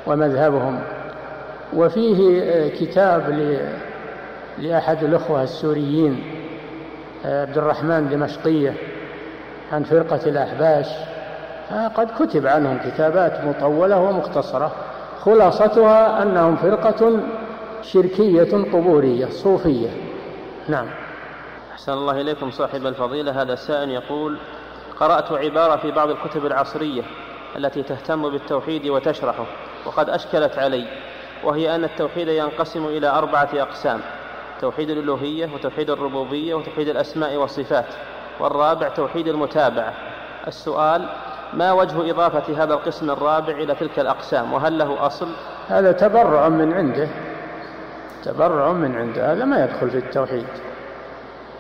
[0.07, 0.79] ومذهبهم.
[1.77, 3.23] وفيه كتاب
[4.59, 6.25] لأحد الأخوة السوريين
[7.25, 8.75] عبد الرحمن دمشقية
[9.73, 10.87] عن فرقة الأحباش.
[11.97, 14.73] قد كتب عنهم كتابات مطولة ومختصرة.
[15.21, 17.21] خلاصتها أنهم فرقة
[17.83, 19.89] شركية قبورية صوفية.
[20.69, 20.87] نعم.
[21.73, 23.43] أحسن الله إليكم صاحب الفضيلة.
[23.43, 24.39] هذا السائل يقول
[25.01, 27.03] قرأت عبارة في بعض الكتب العصرية
[27.57, 29.47] التي تهتم بالتوحيد وتشرحه
[29.87, 30.87] وقد أشكلت علي
[31.45, 34.01] وهي أن التوحيد ينقسم إلى أربعة أقسام.
[34.61, 37.87] توحيد الألوهية وتوحيد الربوبية وتوحيد الأسماء والصفات.
[38.41, 39.93] والرابع توحيد المتابعة.
[40.47, 41.09] السؤال
[41.53, 45.29] ما وجه إضافة هذا القسم الرابع إلى تلك الأقسام؟ وهل له أصل؟
[45.69, 47.09] هذا تبرع من عنده.
[48.25, 49.33] تبرع من عنده.
[49.33, 50.47] هذا ما يدخل في التوحيد.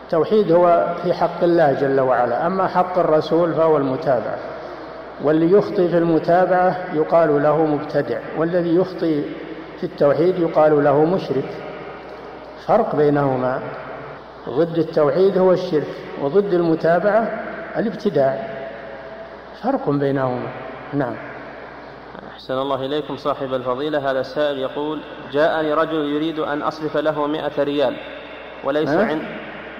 [0.05, 2.47] التوحيد هو في حق الله جل وعلا.
[2.47, 4.39] أما حق الرسول فهو المتابعة.
[5.23, 8.19] واللي يخطي في المتابعة يقال له مبتدع.
[8.39, 9.23] والذي يخطي
[9.81, 11.66] في التوحيد يقال له مشرك.
[12.67, 13.63] فرق بينهما.
[14.49, 15.87] ضد التوحيد هو الشرك
[16.21, 17.45] وضد المتابعة
[17.77, 18.49] الابتداع.
[19.63, 20.49] فرق بينهما.
[20.93, 21.17] نعم.
[22.33, 24.11] أحسن الله إليكم صاحب الفضيلة.
[24.11, 25.01] هذا السائل يقول
[25.33, 27.97] جاءني رجل يريد أن أصرف له مئة ريال
[28.65, 29.23] وليس عند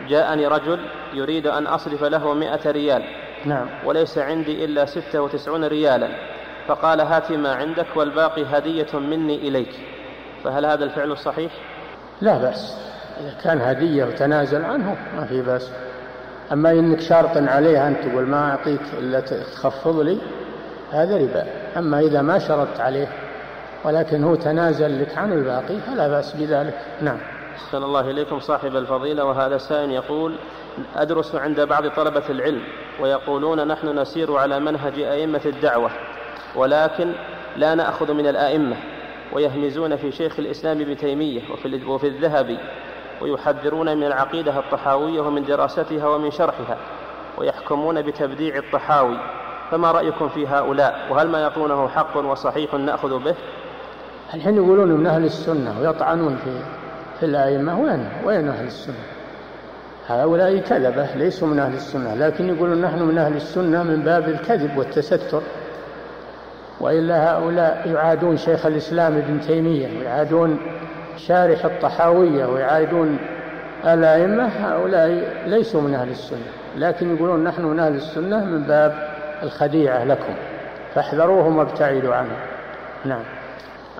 [0.09, 0.81] جاءني رجل
[1.15, 3.03] يريد أن أصرف له مئة ريال
[3.45, 3.67] نعم.
[3.85, 6.09] وليس عندي إلا ستة وتسعون ريالا
[6.69, 9.81] فقال هات ما عندك والباقي هدية مني إليك.
[10.45, 11.53] فهل هذا الفعل صحيح؟
[12.21, 12.77] لا بأس.
[13.21, 15.71] إذا كان هدية وتنازل عنه ما في بأس.
[16.53, 20.19] أما إنك شارط عليه أن تقول ما أعطيك إلا تخفض لي
[20.93, 21.47] هذا ربا.
[21.77, 23.09] أما إذا ما شرطت عليه
[23.85, 26.75] ولكن هو تنازل لك عن الباقي فلا بأس بذلك.
[27.01, 27.19] نعم.
[27.57, 29.25] أحسن الله إليكم صاحب الفضيلة.
[29.25, 30.37] وهذا سائل يقول
[30.97, 32.63] أدرس عند بعض طلبة العلم
[33.01, 35.91] ويقولون نحن نسير على منهج أئمة الدعوة
[36.55, 37.13] ولكن
[37.57, 38.77] لا نأخذ من الآئمة.
[39.33, 42.59] ويهمزون في شيخ الإسلام ابن تيمية وفي, وفي الذهبي
[43.21, 46.77] ويحذرون من العقيدة الطحاوية ومن دراستها ومن شرحها
[47.39, 49.19] ويحكمون بتبديع الطحاوي.
[49.71, 53.35] فما رأيكم في هؤلاء؟ وهل ما يقولونه حق وصحيح نأخذ به؟
[54.35, 56.61] الحين يقولون من أهل السنة ويطعنون في
[57.21, 57.81] في الأئمة.
[57.81, 58.95] وين وين أهل السنة؟
[60.07, 64.79] هؤلاء كذبة ليسوا من أهل السنة لكن يقولون نحن من أهل السنة من باب الكذب
[64.79, 65.43] والتستر.
[66.81, 70.61] وإلا هؤلاء يعادون شيخ الإسلام ابن تيمية ويعادون
[71.17, 73.19] شارح الطحاوية ويعادون
[73.85, 76.47] الأئمة هؤلاء ليسوا من أهل السنة.
[76.77, 79.09] لكن يقولون نحن من أهل السنة من باب
[79.43, 80.35] الخديعة لكم.
[80.95, 82.39] فاحذروهم وابتعدوا عنهم.
[83.05, 83.23] نعم.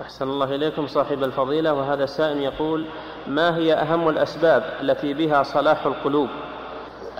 [0.01, 1.73] أحسن الله إليكم صاحب الفضيلة.
[1.73, 2.85] وهذا السائل يقول
[3.27, 6.29] ما هي أهم الأسباب التي بها صلاح القلوب؟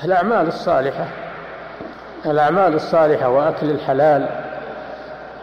[0.03, 1.07] الأعمال الصالحة.
[2.25, 4.46] الأعمال الصالحة وأكل الحلال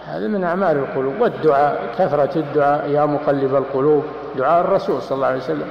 [0.06, 4.04] هذا من أعمال القلوب والدعاء كثرة الدعاء يا مقلب القلوب
[4.36, 5.68] دعاء الرسول صلى الله عليه وسلم.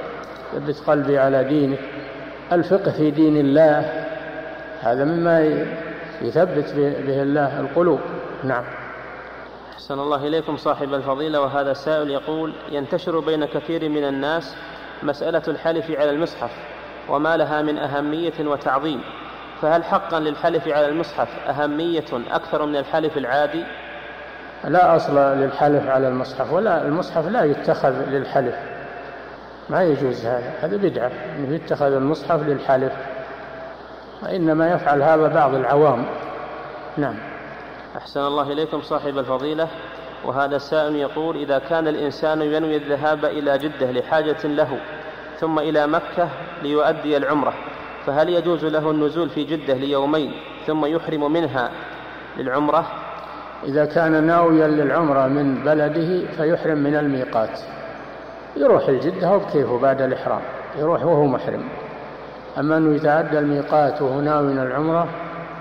[0.52, 1.78] ثبت قلبي على دينك
[2.52, 4.06] الفقه في دين الله.
[4.80, 5.64] هذا مما
[6.22, 8.00] يثبت به الله القلوب.
[8.44, 8.64] نعم.
[9.72, 14.56] أحسن الله إليكم صاحب الفضيلة وهذا سائل يقول ينتشر بين كثير من الناس
[15.02, 16.50] مسألة الحلف على المصحف
[17.08, 19.00] وما لها من أهمية وتعظيم.
[19.62, 23.64] فهل حقا للحلف على المصحف أهمية أكثر من الحلف العادي؟
[24.68, 28.54] لا أصل للحلف على المصحف ولا المصحف لا يتخذ للحلف.
[29.70, 32.92] ما يجوز هذا هذا بدعة أنه يتخذ المصحف للحلف.
[34.22, 36.04] وإنما يفعل هذا بعض العوام.
[36.96, 37.14] نعم.
[37.96, 39.68] أحسن الله إليكم صاحب الفضيلة.
[40.24, 44.78] وهذا السائل يقول إذا كان الإنسان ينوي الذهاب إلى جدة لحاجة له
[45.40, 46.28] ثم إلى مكة
[46.62, 47.54] ليؤدي العمرة
[48.06, 50.32] فهل يجوز له النزول في جدة ليومين
[50.66, 51.70] ثم يحرم منها
[52.36, 52.86] للعمرة؟
[53.64, 57.60] إذا كان ناويا للعمرة من بلده فيحرم من الميقات.
[58.56, 60.40] يروح الجدة وبكيفه بعد الإحرام
[60.78, 61.64] يروح وهو محرم.
[62.58, 65.08] أما أنه يتعدى الميقات وهو ناوي العمرة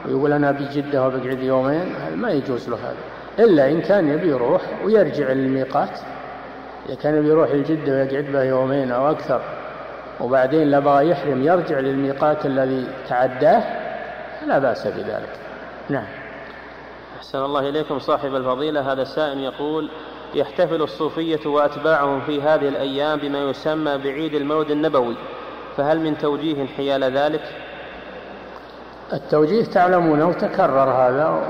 [0.06, 3.46] ويقول أنا بجدة وبقعد يومين ما يجوز له هذا.
[3.46, 6.00] إلا إن كان يبي يروح ويرجع للميقات.
[6.90, 9.42] إذا كان يبي يروح الجدة ويقعد به يومين أو أكثر
[10.22, 13.64] وبعدين لا بغى يحرم يرجع للميقات الذي تعداه
[14.48, 15.30] لا بأس بذلك.
[15.90, 16.23] نعم.
[17.18, 18.92] أحسن الله إليكم صاحب الفضيلة.
[18.92, 19.90] هذا السائل يقول
[20.36, 25.16] يحتفل الصوفية وأتباعهم في هذه الأيام بما يسمى بعيد المولد النبوي
[25.78, 27.42] فهل من توجيه حيال ذلك؟
[29.14, 31.44] التوجيه تعلمونه وتكرر هذا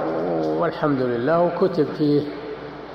[0.46, 2.22] والحمد لله وكتب فيه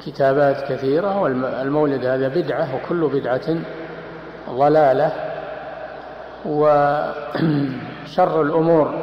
[0.06, 3.56] كتابات كثيرة والمولد هذا بدعة وكل بدعة
[4.50, 5.12] ضلالة
[6.46, 8.94] وشر الأمور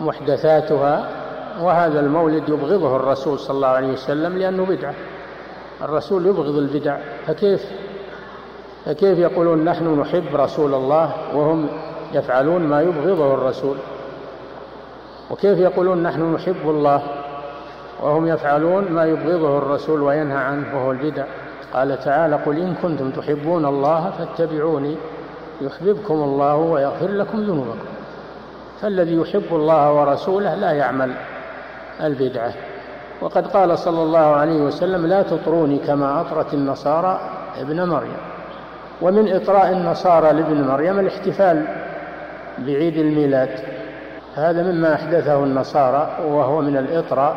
[0.00, 1.19] محدثاتها.
[1.60, 4.94] وهذا المولد يبغضه الرسول صلى الله عليه وسلم لأنه بدعة.
[5.82, 6.98] الرسول يبغض البدع.
[7.26, 7.64] فكيف؟
[8.86, 11.68] فكيف يقولون نحن نحب رسول الله وهم
[12.12, 13.76] يفعلون ما يبغضه الرسول؟
[15.30, 17.02] وكيف يقولون نحن نحب الله
[18.02, 21.24] وهم يفعلون ما يبغضه الرسول وينهى عنه وهو البدع؟
[21.74, 24.96] قال تعالى قل إن كنتم تحبون الله فاتبعوني
[25.60, 27.88] يحببكم الله ويغفر لكم ذنوبكم.
[28.80, 31.12] فالذي يحب الله ورسوله لا يعمل.
[32.02, 32.52] البدعة.
[33.20, 37.20] وقد قال صلى الله عليه وسلم لا تطروني كما أطرت النصارى
[37.60, 38.16] ابن مريم.
[39.02, 41.64] ومن إطراء النصارى لابن مريم الاحتفال
[42.58, 43.50] بعيد الميلاد.
[44.34, 47.36] هذا مما أحدثه النصارى وهو من الإطراء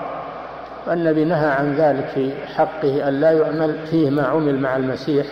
[0.87, 5.25] والنبي نهى عن ذلك في حقه أن لا يعمل فيه ما عمل مع المسيح.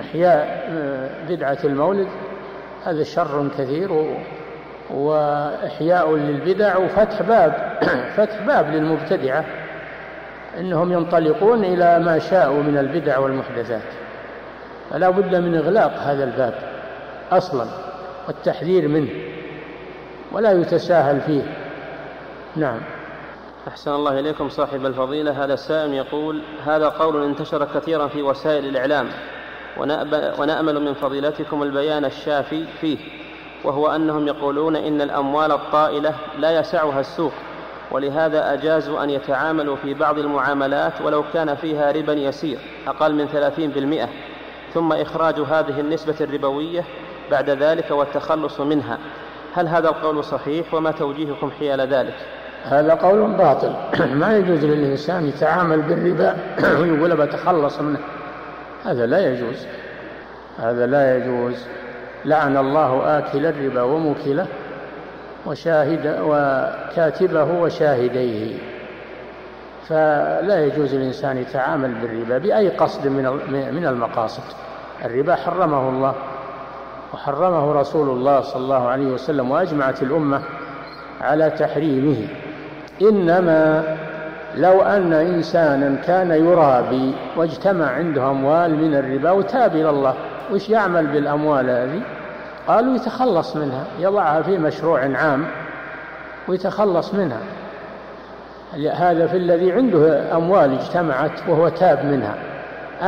[0.00, 0.70] إحياء
[1.28, 2.08] بدعة المولد
[2.84, 4.16] هذا شر كثير
[4.94, 7.78] وإحياء للبدع وفتح باب
[8.16, 9.44] فتح باب للمبتدعة
[10.58, 13.82] إنهم ينطلقون إلى ما شاءوا من البدع والمحدثات.
[14.90, 16.54] فلا بد من إغلاق هذا الباب
[17.32, 17.66] أصلا
[18.28, 19.10] والتحذير منه
[20.32, 21.42] ولا يتساهل فيه.
[22.56, 22.80] نعم.
[23.68, 25.44] أحسن الله إليكم صاحب الفضيلة.
[25.44, 29.08] هذا السائل يقول هذا قول انتشر كثيرا في وسائل الإعلام
[30.38, 32.98] ونأمل من فضيلتكم البيان الشافي فيه.
[33.64, 37.32] وهو أنهم يقولون إن الأموال الطائلة لا يسعها السوق
[37.90, 43.70] ولهذا أجازوا أن يتعاملوا في بعض المعاملات ولو كان فيها ربا يسير أقل من ثلاثين
[43.70, 44.08] بالمئة.
[44.74, 46.84] ثم إخراج هذه النسبة الربوية
[47.30, 48.98] بعد ذلك والتخلص منها.
[49.54, 52.14] هل هذا القول صحيح؟ وما توجيهكم حيال ذلك؟
[52.64, 53.72] هذا قول باطل.
[54.20, 56.36] ما يجوز للإنسان يتعامل بالربا
[56.80, 57.98] ويقول بتخلص منه.
[58.84, 59.66] هذا لا يجوز.
[60.58, 61.66] هذا لا يجوز.
[62.24, 64.46] لعن الله آكل الربا وموكله
[65.46, 68.58] وشاهد وكاتبه وشاهديه.
[69.88, 73.06] فلا يجوز الإنسان يتعامل بالربا بأي قصد
[73.72, 74.42] من المقاصد.
[75.04, 76.14] الربا حرمه الله
[77.14, 80.42] وحرمه رسول الله صلى الله عليه وسلم وأجمعت الأمة
[81.20, 82.28] على تحريمه.
[83.02, 83.84] إنما
[84.56, 90.14] لو أن إنسانا كان يرابي واجتمع عنده أموال من الربا وتاب إلى الله
[90.52, 92.00] وش يعمل بالأموال هذه؟
[92.68, 95.46] قالوا يتخلص منها يضعها في مشروع عام
[96.48, 97.40] ويتخلص منها.
[98.92, 102.34] هذا في الذي عنده أموال اجتمعت وهو تاب منها.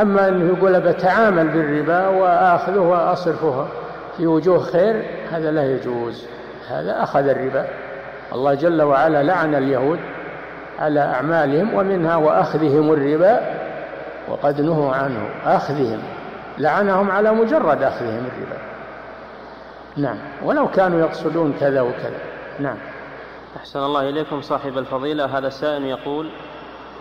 [0.01, 3.67] أما أنه يقول بتعامل بالربا وآخذه وأصرفه
[4.17, 6.25] في وجوه خير هذا لا يجوز.
[6.69, 7.65] هذا أخذ الربا.
[8.33, 9.99] الله جل وعلا لعن اليهود
[10.79, 13.39] على أعمالهم ومنها وأخذهم الربا
[14.29, 15.29] وقد نهوا عنه.
[15.45, 15.99] أخذهم.
[16.57, 18.61] لعنهم على مجرد أخذهم الربا.
[19.97, 20.17] نعم.
[20.43, 22.19] ولو كانوا يقصدون كذا وكذا.
[22.59, 22.77] نعم.
[23.57, 25.37] أحسن الله إليكم صاحب الفضيلة.
[25.37, 26.29] هذا السائل يقول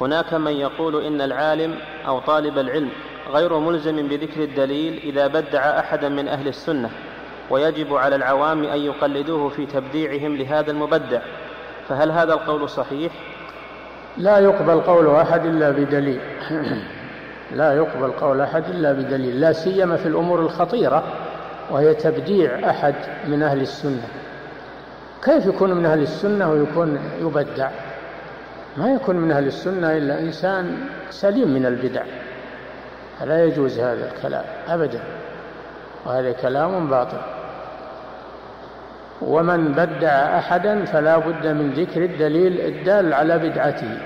[0.01, 1.75] هناك من يقول إن العالم
[2.07, 2.89] أو طالب العلم
[3.33, 6.91] غير ملزم بذكر الدليل إذا بدع أحدا من أهل السنة
[7.51, 11.21] ويجب على العوام أن يقلدوه في تبديعهم لهذا المبدع.
[11.89, 13.13] فهل هذا القول صحيح؟
[14.17, 16.21] لا يقبل قول أحد إلا بدليل.
[17.57, 21.05] لا يقبل قول أحد إلا بدليل لا سيما في الأمور الخطيرة
[21.71, 22.95] وهي تبديع أحد
[23.29, 24.09] من أهل السنة.
[25.25, 27.71] كيف يكون من أهل السنة ويكون يبدع؟
[28.77, 30.79] ما يكون من أهل السنة إلا إنسان
[31.11, 32.03] سليم من البدع.
[33.25, 35.01] لا يجوز هذا الكلام أبدا
[36.07, 37.21] وهذا كلام باطل.
[39.23, 43.99] ومن بدع أحدا فلا بد من ذكر الدليل الدال على بدعته.